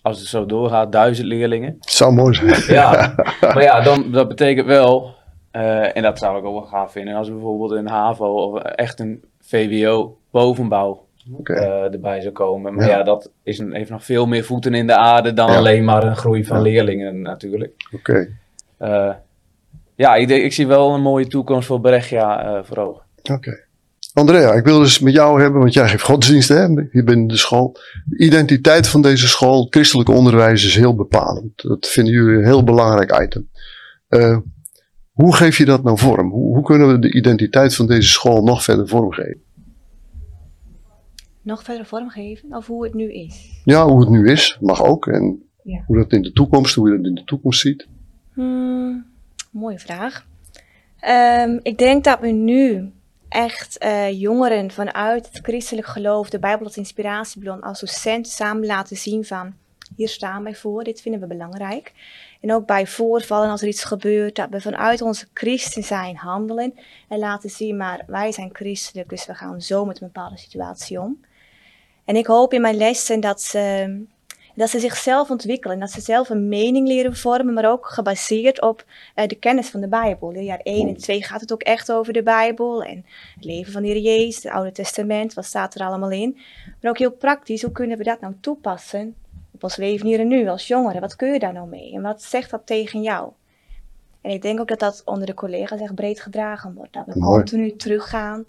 als 0.00 0.18
het 0.18 0.28
zo 0.28 0.46
doorgaat, 0.46 0.92
duizend 0.92 1.26
leerlingen. 1.26 1.76
Het 1.80 1.90
zou 1.90 2.12
mooi 2.12 2.34
zijn. 2.34 2.74
Ja, 2.76 3.14
maar 3.54 3.62
ja, 3.62 3.80
dan, 3.80 4.12
dat 4.12 4.28
betekent 4.28 4.66
wel, 4.66 5.14
eh, 5.52 5.96
en 5.96 6.02
dat 6.02 6.18
zou 6.18 6.38
ik 6.38 6.44
ook 6.44 6.60
wel 6.60 6.68
gaaf 6.70 6.92
vinden, 6.92 7.14
als 7.14 7.28
bijvoorbeeld 7.28 7.70
een 7.70 7.88
HAVO 7.88 8.26
of 8.26 8.62
echt 8.62 9.00
een 9.00 9.22
VWO 9.40 10.16
bovenbouw 10.30 11.06
eh, 11.44 11.92
erbij 11.92 12.20
zou 12.20 12.32
komen. 12.32 12.74
Maar 12.74 12.86
Ja. 12.88 12.96
ja, 12.98 13.02
dat 13.02 13.30
is 13.42 13.58
een, 13.58 13.74
heeft 13.74 13.90
nog 13.90 14.04
veel 14.04 14.26
meer 14.26 14.44
voeten 14.44 14.74
in 14.74 14.86
de 14.86 14.96
aarde 14.96 15.32
dan 15.32 15.50
Ja. 15.50 15.56
alleen 15.56 15.84
maar 15.84 16.04
een 16.04 16.16
groei 16.16 16.44
van 16.44 16.56
Ja. 16.56 16.62
leerlingen 16.62 17.20
natuurlijk. 17.22 17.72
Oké. 17.92 18.28
Eh, 18.76 19.10
ja, 19.94 20.14
ik, 20.14 20.52
zie 20.52 20.66
wel 20.66 20.94
een 20.94 21.02
mooie 21.02 21.26
toekomst 21.26 21.66
voor 21.66 21.84
eh 21.84 22.58
voor 22.62 22.76
ogen. 22.76 23.02
Oké. 23.32 23.64
Andrea, 24.14 24.52
ik 24.52 24.64
wil 24.64 24.78
dus 24.78 24.98
met 24.98 25.12
jou 25.12 25.40
hebben, 25.42 25.60
want 25.60 25.72
jij 25.74 25.88
geeft 25.88 26.02
godsdienst, 26.02 26.48
hè? 26.48 26.62
Je 26.90 27.02
bent 27.04 27.30
de 27.30 27.36
school. 27.36 27.76
De 28.04 28.18
identiteit 28.24 28.88
van 28.88 29.02
deze 29.02 29.28
school, 29.28 29.66
christelijk 29.70 30.08
onderwijs, 30.08 30.64
is 30.66 30.76
heel 30.76 30.94
bepalend. 30.94 31.62
Dat 31.62 31.86
vinden 31.86 32.14
jullie 32.14 32.38
een 32.38 32.44
heel 32.44 32.64
belangrijk 32.64 33.22
item. 33.22 33.48
Hoe 35.12 35.34
geef 35.36 35.58
je 35.58 35.64
dat 35.64 35.82
nou 35.82 35.98
vorm? 35.98 36.30
Hoe, 36.30 36.54
hoe 36.54 36.64
kunnen 36.64 36.88
we 36.88 36.98
de 36.98 37.12
identiteit 37.12 37.74
van 37.74 37.86
deze 37.86 38.08
school 38.08 38.42
nog 38.42 38.64
verder 38.64 38.88
vormgeven? 38.88 39.40
Nog 41.42 41.62
verder 41.62 41.86
vormgeven 41.86 42.54
of 42.56 42.66
hoe 42.66 42.84
het 42.84 42.94
nu 42.94 43.12
is? 43.12 43.60
Ja, 43.64 43.86
hoe 43.86 44.00
het 44.00 44.08
nu 44.08 44.30
is, 44.30 44.58
mag 44.60 44.82
ook. 44.84 45.06
En 45.06 45.42
Ja. 45.62 45.82
hoe 45.86 45.96
dat 45.96 46.12
in 46.12 46.22
de 46.22 46.32
toekomst, 46.32 46.74
hoe 46.74 46.90
je 46.90 46.96
dat 46.96 47.06
in 47.06 47.14
de 47.14 47.24
toekomst 47.24 47.60
ziet. 47.60 47.88
Hmm, 48.32 49.06
mooie 49.50 49.78
vraag. 49.78 50.26
Ehm, 51.00 51.58
ik 51.62 51.78
denk 51.78 52.04
dat 52.04 52.20
we 52.20 52.28
nu 52.28 52.92
echt 53.28 53.78
eh, 53.78 54.20
jongeren 54.20 54.70
vanuit 54.70 55.28
het 55.32 55.38
christelijk 55.42 55.86
geloof, 55.86 56.30
de 56.30 56.38
Bijbel 56.38 56.66
als 56.66 56.76
inspiratiebron, 56.76 57.60
als 57.60 57.80
docent 57.80 58.28
samen 58.28 58.66
laten 58.66 58.96
zien 58.96 59.24
van 59.24 59.54
hier 59.96 60.08
staan 60.08 60.42
wij 60.42 60.54
voor, 60.54 60.84
dit 60.84 61.00
vinden 61.00 61.20
we 61.20 61.26
belangrijk. 61.26 61.92
En 62.40 62.52
ook 62.52 62.66
bij 62.66 62.86
voorvallen 62.86 63.50
als 63.50 63.62
er 63.62 63.68
iets 63.68 63.84
gebeurt, 63.84 64.36
dat 64.36 64.48
we 64.50 64.60
vanuit 64.60 65.02
onze 65.02 65.26
christen 65.34 65.82
zijn 65.82 66.16
handelen 66.16 66.74
en 67.08 67.18
laten 67.18 67.50
zien, 67.50 67.76
maar 67.76 68.02
wij 68.06 68.32
zijn 68.32 68.50
christelijk, 68.52 69.08
dus 69.08 69.26
we 69.26 69.34
gaan 69.34 69.60
zo 69.60 69.84
met 69.84 70.00
een 70.00 70.06
bepaalde 70.06 70.38
situatie 70.38 71.00
om. 71.00 71.20
En 72.04 72.16
ik 72.16 72.26
hoop 72.26 72.52
in 72.52 72.60
mijn 72.60 72.76
lessen 72.76 73.20
dat 73.20 73.42
ze 73.42 74.04
dat 74.54 74.70
ze 74.70 74.78
zichzelf 74.78 75.30
ontwikkelen, 75.30 75.78
dat 75.78 75.90
ze 75.90 76.00
zelf 76.00 76.28
een 76.28 76.48
mening 76.48 76.88
leren 76.88 77.16
vormen, 77.16 77.54
maar 77.54 77.70
ook 77.70 77.86
gebaseerd 77.86 78.60
op 78.60 78.84
eh, 79.14 79.26
de 79.26 79.34
kennis 79.34 79.68
van 79.68 79.80
de 79.80 79.88
Bijbel. 79.88 80.30
In 80.30 80.44
jaar 80.44 80.60
1 80.62 80.88
en 80.88 80.96
2 80.96 81.22
gaat 81.22 81.40
het 81.40 81.52
ook 81.52 81.62
echt 81.62 81.92
over 81.92 82.12
de 82.12 82.22
Bijbel 82.22 82.82
en 82.82 83.06
het 83.34 83.44
leven 83.44 83.72
van 83.72 83.82
de 83.82 83.88
Heer 83.88 84.00
Jezus, 84.00 84.42
het 84.42 84.52
Oude 84.52 84.72
Testament, 84.72 85.34
wat 85.34 85.44
staat 85.44 85.74
er 85.74 85.86
allemaal 85.86 86.10
in. 86.10 86.38
Maar 86.80 86.90
ook 86.90 86.98
heel 86.98 87.12
praktisch, 87.12 87.62
hoe 87.62 87.72
kunnen 87.72 87.98
we 87.98 88.04
dat 88.04 88.20
nou 88.20 88.34
toepassen 88.40 89.14
op 89.62 89.68
ons 89.68 89.76
leven 89.76 90.06
hier 90.06 90.20
en 90.20 90.28
nu 90.28 90.48
als 90.48 90.66
jongeren? 90.66 91.00
Wat 91.00 91.16
kun 91.16 91.32
je 91.32 91.38
daar 91.38 91.52
nou 91.52 91.68
mee 91.68 91.92
en 91.94 92.02
wat 92.02 92.22
zegt 92.22 92.50
dat 92.50 92.66
tegen 92.66 93.02
jou? 93.02 93.30
En 94.20 94.30
ik 94.30 94.42
denk 94.42 94.60
ook 94.60 94.68
dat 94.68 94.78
dat 94.78 95.02
onder 95.04 95.26
de 95.26 95.34
collega's 95.34 95.80
echt 95.80 95.94
breed 95.94 96.20
gedragen 96.20 96.74
wordt. 96.74 96.92
Dat 96.92 97.04
we 97.06 97.12
Mooi. 97.18 97.36
continu 97.36 97.76
teruggaan 97.76 98.44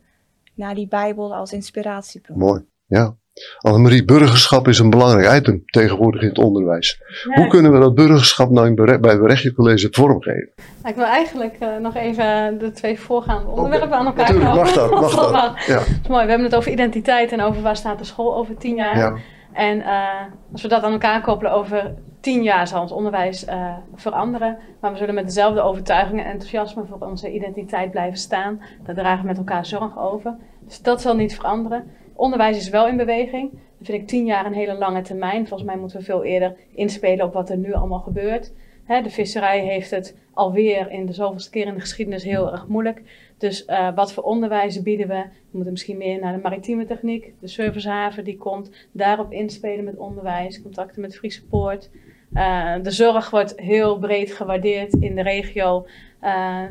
naar 0.56 0.76
die 0.76 0.88
Bijbel 0.88 1.36
als 1.36 1.54
inspiratiebron. 1.54 2.38
Mooi, 2.38 2.66
ja. 2.86 3.16
Annemarie, 3.58 4.06
burgerschap 4.06 4.68
is 4.68 4.80
een 4.80 4.90
belangrijk 4.90 5.40
item 5.42 5.62
tegenwoordig 5.66 6.22
in 6.22 6.28
het 6.28 6.38
onderwijs. 6.38 7.02
Ja, 7.28 7.34
Hoe 7.42 7.48
kunnen 7.48 7.72
we 7.72 7.80
dat 7.80 7.96
burgerschap 7.96 8.50
nou 8.50 8.68
in 8.68 8.76
Bere- 8.76 9.00
bij 9.00 9.12
het 9.12 9.22
Berechtje 9.22 9.54
College 9.54 9.88
vormgeven? 9.92 10.50
Ik 10.84 10.96
wil 10.96 11.04
eigenlijk 11.06 11.56
eh, 11.60 11.78
nog 11.78 11.96
even 11.96 12.58
de 12.58 12.72
twee 12.72 13.00
voorgaande 13.00 13.50
onderwerpen 13.50 13.98
aan 13.98 14.06
elkaar 14.06 14.34
Natuurlijk, 14.34 14.56
mag 14.56 14.74
dat, 14.74 14.92
mag 14.92 15.16
dat. 15.42 15.66
Ja, 15.66 15.76
Dat 15.76 15.88
is 16.02 16.08
mooi. 16.08 16.24
We 16.24 16.30
hebben 16.30 16.48
het 16.48 16.56
over 16.56 16.72
identiteit 16.72 17.32
en 17.32 17.42
over 17.42 17.62
waar 17.62 17.76
staat 17.78 18.00
de 18.00 18.06
school 18.06 18.36
over 18.36 18.58
tien 18.58 18.76
jaar. 18.76 18.98
ja. 18.98 19.18
En 19.54 19.82
eh, 19.82 20.22
als 20.52 20.62
we 20.62 20.68
dat 20.68 20.84
aan 20.84 20.92
elkaar 20.92 21.22
koppelen 21.22 21.54
over 21.54 21.94
tien 22.20 22.44
jaar 22.44 22.68
zal 22.68 22.82
ons 22.82 22.92
onderwijs 22.92 23.46
eh, 23.46 23.76
veranderen. 23.96 24.58
Maar 24.80 24.92
we 24.92 24.98
zullen 24.98 25.14
met 25.14 25.26
dezelfde 25.26 25.62
overtuiging 25.62 26.20
en 26.20 26.32
enthousiasme 26.32 26.86
voor 26.86 26.98
onze 27.00 27.34
identiteit 27.34 27.92
blijven 27.92 28.18
staan. 28.18 28.62
Daar 28.84 28.96
dragen 28.96 29.22
we 29.22 29.28
met 29.28 29.38
elkaar 29.38 29.66
zorg 29.66 30.00
over. 30.00 30.36
Dus 30.60 30.82
dat 30.82 31.02
zal 31.02 31.16
niet 31.16 31.36
veranderen. 31.36 31.92
Onderwijs 32.14 32.58
is 32.58 32.70
wel 32.70 32.88
in 32.88 32.98
beweging. 32.98 33.52
Dan 33.52 33.86
vind 33.86 34.02
ik 34.02 34.08
tien 34.08 34.26
jaar 34.26 34.46
een 34.46 34.54
hele 34.54 34.74
lange 34.78 35.02
termijn. 35.02 35.48
Volgens 35.48 35.70
mij 35.70 35.78
moeten 35.78 35.98
we 35.98 36.04
veel 36.04 36.24
eerder 36.24 36.56
inspelen 36.76 37.26
op 37.26 37.34
wat 37.34 37.50
er 37.50 37.58
nu 37.58 37.74
allemaal 37.74 38.00
gebeurt. 38.00 38.54
Hè, 38.84 39.02
de 39.02 39.10
visserij 39.10 39.60
heeft 39.60 39.92
het 39.92 40.18
alweer 40.34 40.92
in 40.92 41.06
de 41.06 41.14
zoveelste 41.14 41.50
keer 41.50 41.68
in 41.68 41.74
de 41.74 41.80
geschiedenis 41.80 42.24
heel 42.24 42.52
erg 42.52 42.68
moeilijk. 42.68 43.02
Dus 43.38 43.66
eh, 43.66 43.96
wat 43.96 44.14
voor 44.14 44.24
onderwijs 44.24 44.82
bieden 44.82 45.08
we? 45.08 45.24
We 45.24 45.30
moeten 45.52 45.72
misschien 45.72 45.98
meer 45.98 46.20
naar 46.20 46.34
de 46.34 46.42
maritieme 46.42 46.86
techniek, 46.86 47.34
de 47.40 47.48
servicehaven 47.48 48.24
die 48.24 48.38
komt, 48.38 48.72
daarop 48.92 49.32
inspelen 49.32 49.84
met 49.84 49.98
onderwijs, 49.98 50.62
contacten 50.62 51.02
met 51.02 51.16
Friese 51.16 51.46
Poort. 51.46 51.90
Eh, 52.34 52.76
de 52.82 52.92
zorg 52.92 53.30
wordt 53.30 53.60
heel 53.60 54.00
breed 54.00 54.34
gewaardeerd 54.34 54.94
in 54.94 55.16
de 55.16 55.22
regio. 55.22 55.86
Eh 56.20 56.64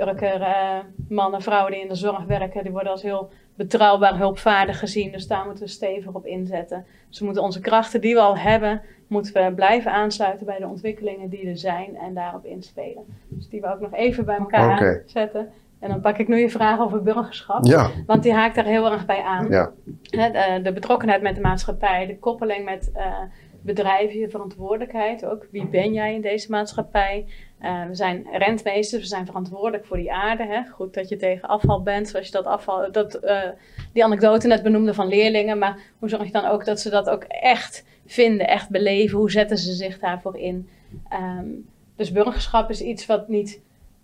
Urker, 0.00 0.40
eh, 0.40 0.78
mannen, 1.08 1.42
vrouwen 1.42 1.72
die 1.72 1.80
in 1.80 1.88
de 1.88 1.94
zorg 1.94 2.24
werken, 2.24 2.62
die 2.62 2.72
worden 2.72 2.90
als 2.92 3.02
heel 3.02 3.30
betrouwbaar, 3.56 4.18
hulpvaardig 4.18 4.78
gezien. 4.78 5.12
Dus 5.12 5.26
daar 5.26 5.44
moeten 5.44 5.64
we 5.64 5.70
stevig 5.70 6.12
op 6.12 6.26
inzetten. 6.26 6.84
Dus 7.08 7.18
we 7.18 7.24
moeten 7.24 7.42
onze 7.42 7.60
krachten 7.60 8.00
die 8.00 8.14
we 8.14 8.20
al 8.20 8.38
hebben, 8.38 8.82
moeten 9.06 9.32
we 9.32 9.52
blijven 9.54 9.92
aansluiten 9.92 10.46
bij 10.46 10.58
de 10.58 10.66
ontwikkelingen 10.66 11.28
die 11.28 11.48
er 11.48 11.58
zijn 11.58 11.96
en 11.96 12.14
daarop 12.14 12.44
inspelen. 12.44 13.04
Dus 13.28 13.48
die 13.48 13.60
we 13.60 13.72
ook 13.72 13.80
nog 13.80 13.92
even 13.94 14.24
bij 14.24 14.36
elkaar 14.36 15.02
zetten. 15.06 15.48
En 15.80 15.88
dan 15.88 16.00
pak 16.00 16.18
ik 16.18 16.28
nu 16.28 16.38
je 16.38 16.50
vraag 16.50 16.80
over 16.80 17.02
burgerschap. 17.02 17.64
Ja, 17.64 17.90
Want 18.06 18.22
die 18.22 18.32
haakt 18.32 18.54
daar 18.54 18.64
heel 18.64 18.92
erg 18.92 19.06
bij 19.06 19.22
aan. 19.22 19.50
ja. 19.50 19.70
De, 20.02 20.60
de 20.62 20.72
betrokkenheid 20.72 21.22
met 21.22 21.34
de 21.34 21.40
maatschappij, 21.40 22.06
de 22.06 22.18
koppeling 22.18 22.64
met 22.64 22.90
eh, 22.94 23.12
bedrijven, 23.60 24.18
je 24.18 24.28
verantwoordelijkheid 24.28 25.24
ook. 25.24 25.46
Wie 25.50 25.66
ben 25.66 25.92
jij 25.92 26.14
in 26.14 26.20
deze 26.20 26.50
maatschappij? 26.50 27.26
Eh, 27.58 27.86
we 27.86 27.94
zijn 27.94 28.26
rentmeesters, 28.32 29.02
we 29.02 29.08
zijn 29.08 29.26
verantwoordelijk 29.26 29.84
voor 29.84 29.96
die 29.96 30.12
aarde. 30.12 30.46
Hè? 30.46 30.64
Goed 30.64 30.94
dat 30.94 31.08
je 31.08 31.16
tegen 31.16 31.48
afval 31.48 31.82
bent, 31.82 32.08
zoals 32.08 32.26
je 32.26 32.32
dat 32.32 32.46
afval, 32.46 32.92
dat, 32.92 33.14
eh, 33.14 33.48
die 33.92 34.04
anekdote 34.04 34.46
net 34.46 34.62
benoemde 34.62 34.94
van 34.94 35.08
leerlingen. 35.08 35.58
Maar 35.58 35.78
hoe 35.98 36.08
zorg 36.08 36.24
je 36.24 36.32
dan 36.32 36.46
ook 36.46 36.64
dat 36.64 36.80
ze 36.80 36.90
dat 36.90 37.08
ook 37.08 37.22
echt 37.24 37.84
vinden, 38.06 38.48
echt 38.48 38.70
beleven? 38.70 39.18
Hoe 39.18 39.30
zetten 39.30 39.58
ze 39.58 39.72
zich 39.72 39.98
daarvoor 39.98 40.36
in? 40.36 40.68
Ehm, 41.08 41.48
dus 41.96 42.12
burgerschap 42.12 42.70
is 42.70 42.80
iets 42.80 43.06
wat 43.06 43.28
niet 43.28 43.60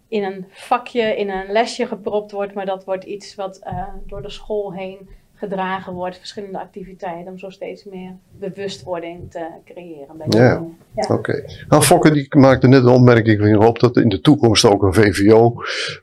in 0.08 0.24
een 0.24 0.46
vakje, 0.48 1.16
in 1.16 1.30
een 1.30 1.52
lesje 1.52 1.86
gepropt 1.86 2.32
wordt, 2.32 2.54
maar 2.54 2.66
dat 2.66 2.84
wordt 2.84 3.04
iets 3.04 3.34
wat 3.34 3.58
eh, 3.58 3.88
door 4.06 4.22
de 4.22 4.30
school 4.30 4.72
heen 4.72 5.08
gedragen 5.42 5.92
wordt, 5.92 6.18
verschillende 6.18 6.58
activiteiten, 6.58 7.32
om 7.32 7.38
zo 7.38 7.50
steeds 7.50 7.84
meer 7.84 8.16
bewustwording 8.38 9.30
te 9.30 9.46
creëren 9.64 10.16
bij 10.16 10.26
de 10.28 10.36
Ja. 10.36 10.64
Oké. 11.08 11.44
Nou, 11.68 11.82
Fokke 11.82 12.10
die 12.10 12.36
maakte 12.36 12.68
net 12.68 12.82
een 12.82 12.88
opmerking. 12.88 13.44
Ik 13.44 13.54
hoop 13.54 13.78
dat 13.78 13.96
in 13.96 14.08
de 14.08 14.20
toekomst 14.20 14.64
ook 14.64 14.82
een 14.82 14.94
VVO 14.94 15.54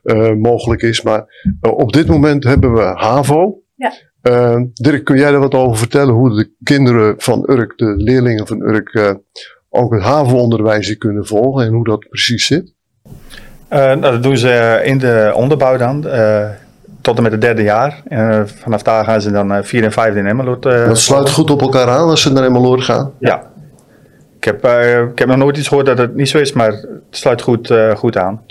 eh, 0.02 0.32
mogelijk 0.32 0.82
is. 0.82 1.02
Maar 1.02 1.52
eh, 1.60 1.72
op 1.72 1.92
dit 1.92 2.06
moment 2.06 2.44
hebben 2.44 2.72
we 2.72 2.82
HAVO. 2.82 3.62
Ja. 3.74 3.92
Eh, 4.22 4.60
Dirk, 4.72 5.04
kun 5.04 5.16
jij 5.16 5.30
daar 5.30 5.40
wat 5.40 5.54
over 5.54 5.76
vertellen? 5.76 6.14
Hoe 6.14 6.36
de 6.36 6.52
kinderen 6.62 7.14
van 7.18 7.50
Urk, 7.50 7.78
de 7.78 7.94
leerlingen 7.96 8.46
van 8.46 8.62
Urk, 8.62 8.94
eh, 8.94 9.14
ook 9.68 9.92
het 9.92 10.02
HAVO-onderwijs 10.02 10.98
kunnen 10.98 11.26
volgen 11.26 11.64
en 11.64 11.72
hoe 11.72 11.84
dat 11.84 12.08
precies 12.08 12.46
zit? 12.46 12.74
Eh, 13.68 13.78
nou, 13.78 14.00
dat 14.00 14.22
doen 14.22 14.36
ze 14.36 14.80
in 14.84 14.98
de 14.98 15.32
onderbouw 15.34 15.76
dan, 15.76 16.08
eh, 16.08 16.50
tot 17.00 17.16
en 17.16 17.22
met 17.22 17.32
het 17.32 17.40
derde 17.40 17.62
jaar. 17.62 18.02
En 18.08 18.30
eh, 18.30 18.42
vanaf 18.44 18.82
daar 18.82 19.04
gaan 19.04 19.20
ze 19.20 19.30
dan 19.30 19.52
eh, 19.52 19.62
vierde 19.62 19.86
en 19.86 19.92
vijfde 19.92 20.18
in 20.18 20.26
Emmeloord. 20.26 20.66
eh, 20.66 20.86
dat 20.86 20.98
sluit 20.98 21.30
goed 21.30 21.50
op 21.50 21.60
elkaar 21.60 21.88
aan 21.88 22.08
als 22.08 22.22
ze 22.22 22.32
naar 22.32 22.44
Emmeloord 22.44 22.82
gaan. 22.82 23.12
Ja. 23.18 23.48
Ik 24.36 24.44
heb, 24.44 24.64
eh, 24.64 25.00
ik 25.02 25.18
heb 25.18 25.28
nog 25.28 25.36
nooit 25.36 25.56
iets 25.56 25.68
gehoord 25.68 25.86
dat 25.86 25.98
het 25.98 26.14
niet 26.14 26.28
zo 26.28 26.38
is, 26.38 26.52
maar 26.52 26.70
het 26.70 26.86
sluit 27.10 27.42
goed, 27.42 27.70
eh, 27.70 27.94
goed 27.94 28.16
aan. 28.16 28.42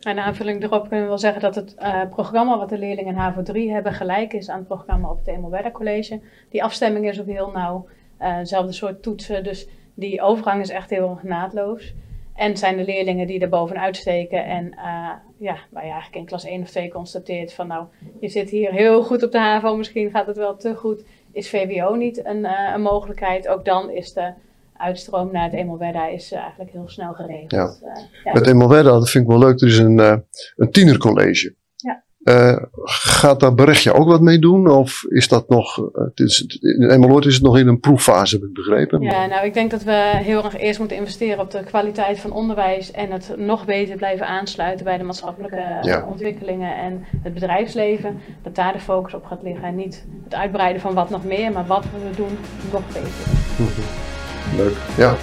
En 0.00 0.18
aanvulling 0.18 0.62
erop 0.62 0.82
kunnen 0.82 1.00
we 1.02 1.08
wel 1.08 1.18
zeggen 1.18 1.40
dat 1.40 1.54
het 1.54 1.74
eh, 1.74 2.00
programma 2.10 2.58
wat 2.58 2.68
de 2.68 2.78
leerlingen 2.78 3.12
in 3.14 3.18
HAVO 3.20 3.42
3 3.42 3.72
hebben 3.72 3.92
gelijk 3.92 4.32
is 4.32 4.48
aan 4.50 4.58
het 4.58 4.66
programma 4.66 5.08
op 5.08 5.18
het 5.18 5.26
Emelwerder 5.26 5.72
College. 5.72 6.20
Die 6.50 6.64
afstemming 6.64 7.08
is 7.08 7.20
ook 7.20 7.26
heel 7.26 7.50
nauw, 7.54 7.86
eh, 8.18 8.36
hetzelfde 8.36 8.72
soort 8.72 9.02
toetsen, 9.02 9.44
dus 9.44 9.68
die 9.94 10.22
overgang 10.22 10.60
is 10.62 10.70
echt 10.70 10.90
heel 10.90 11.18
naadloos. 11.22 11.94
En 12.36 12.56
zijn 12.56 12.76
de 12.76 12.84
leerlingen 12.84 13.26
die 13.26 13.40
er 13.40 13.48
bovenuit 13.48 13.96
steken 13.96 14.44
en 14.44 14.74
eh, 14.74 15.10
ja, 15.38 15.56
waar 15.70 15.84
je 15.84 15.90
eigenlijk 15.90 16.16
in 16.16 16.24
klas 16.24 16.44
1 16.44 16.62
of 16.62 16.70
2 16.70 16.90
constateert 16.90 17.52
van 17.52 17.66
nou, 17.66 17.86
je 18.20 18.28
zit 18.28 18.50
hier 18.50 18.72
heel 18.72 19.02
goed 19.02 19.22
op 19.22 19.32
de 19.32 19.38
HAVO, 19.38 19.76
misschien 19.76 20.10
gaat 20.10 20.26
het 20.26 20.36
wel 20.36 20.56
te 20.56 20.74
goed. 20.74 21.04
Is 21.32 21.48
VWO 21.48 21.94
niet 21.94 22.24
een, 22.24 22.44
eh, 22.44 22.72
een 22.74 22.82
mogelijkheid? 22.82 23.48
Ook 23.48 23.64
dan 23.64 23.90
is 23.90 24.12
de 24.12 24.32
uitstroom 24.76 25.32
naar 25.32 25.44
het 25.44 25.52
Emelwerder 25.52 26.12
is 26.12 26.32
eh, 26.32 26.40
eigenlijk 26.40 26.70
heel 26.70 26.88
snel 26.88 27.12
geregeld. 27.12 27.50
Ja. 27.50 27.64
Eh, 27.64 28.02
ja. 28.24 28.32
Met 28.32 28.46
Emmelwerda, 28.46 28.90
dat 28.90 29.10
vind 29.10 29.24
ik 29.24 29.30
wel 29.30 29.38
leuk, 29.38 29.60
er 29.60 29.66
is 29.66 29.78
een, 29.78 29.98
een 30.56 30.70
tienercollege. 30.70 31.54
Uh, 32.28 32.56
gaat 32.84 33.40
daar 33.40 33.54
Berechtje 33.54 33.92
ook 33.92 34.08
wat 34.08 34.20
mee 34.20 34.38
doen? 34.38 34.70
Of 34.70 35.04
is 35.08 35.28
dat 35.28 35.48
nog, 35.48 35.78
uh, 35.78 35.84
het 35.92 36.20
is, 36.20 36.58
in 36.60 36.90
Emmeloord 36.90 37.24
is 37.26 37.34
het 37.34 37.42
nog 37.42 37.58
in 37.58 37.68
een 37.68 37.80
proeffase, 37.80 38.36
heb 38.36 38.44
ik 38.44 38.52
begrepen. 38.52 39.00
Ja, 39.00 39.26
nou 39.26 39.46
ik 39.46 39.54
denk 39.54 39.70
dat 39.70 39.82
we 39.82 40.10
heel 40.14 40.44
erg 40.44 40.58
eerst 40.58 40.78
moeten 40.78 40.96
investeren 40.96 41.40
op 41.40 41.50
de 41.50 41.64
kwaliteit 41.64 42.18
van 42.18 42.32
onderwijs 42.32 42.90
en 42.90 43.10
het 43.10 43.34
nog 43.36 43.64
beter 43.64 43.96
blijven 43.96 44.26
aansluiten 44.26 44.84
bij 44.84 44.98
de 44.98 45.04
maatschappelijke 45.04 45.78
ja. 45.82 46.04
ontwikkelingen 46.08 46.76
en 46.76 47.04
het 47.22 47.34
bedrijfsleven. 47.34 48.20
Dat 48.42 48.54
daar 48.54 48.72
de 48.72 48.80
focus 48.80 49.14
op 49.14 49.24
gaat 49.24 49.42
liggen 49.42 49.64
en 49.64 49.76
niet 49.76 50.04
het 50.24 50.34
uitbreiden 50.34 50.82
van 50.82 50.94
wat 50.94 51.10
nog 51.10 51.24
meer, 51.24 51.52
maar 51.52 51.66
wat 51.66 51.84
we 51.84 52.16
doen 52.16 52.38
nog 52.72 52.82
beter. 52.86 53.10
Leuk, 54.56 54.76
ja. 54.96 55.14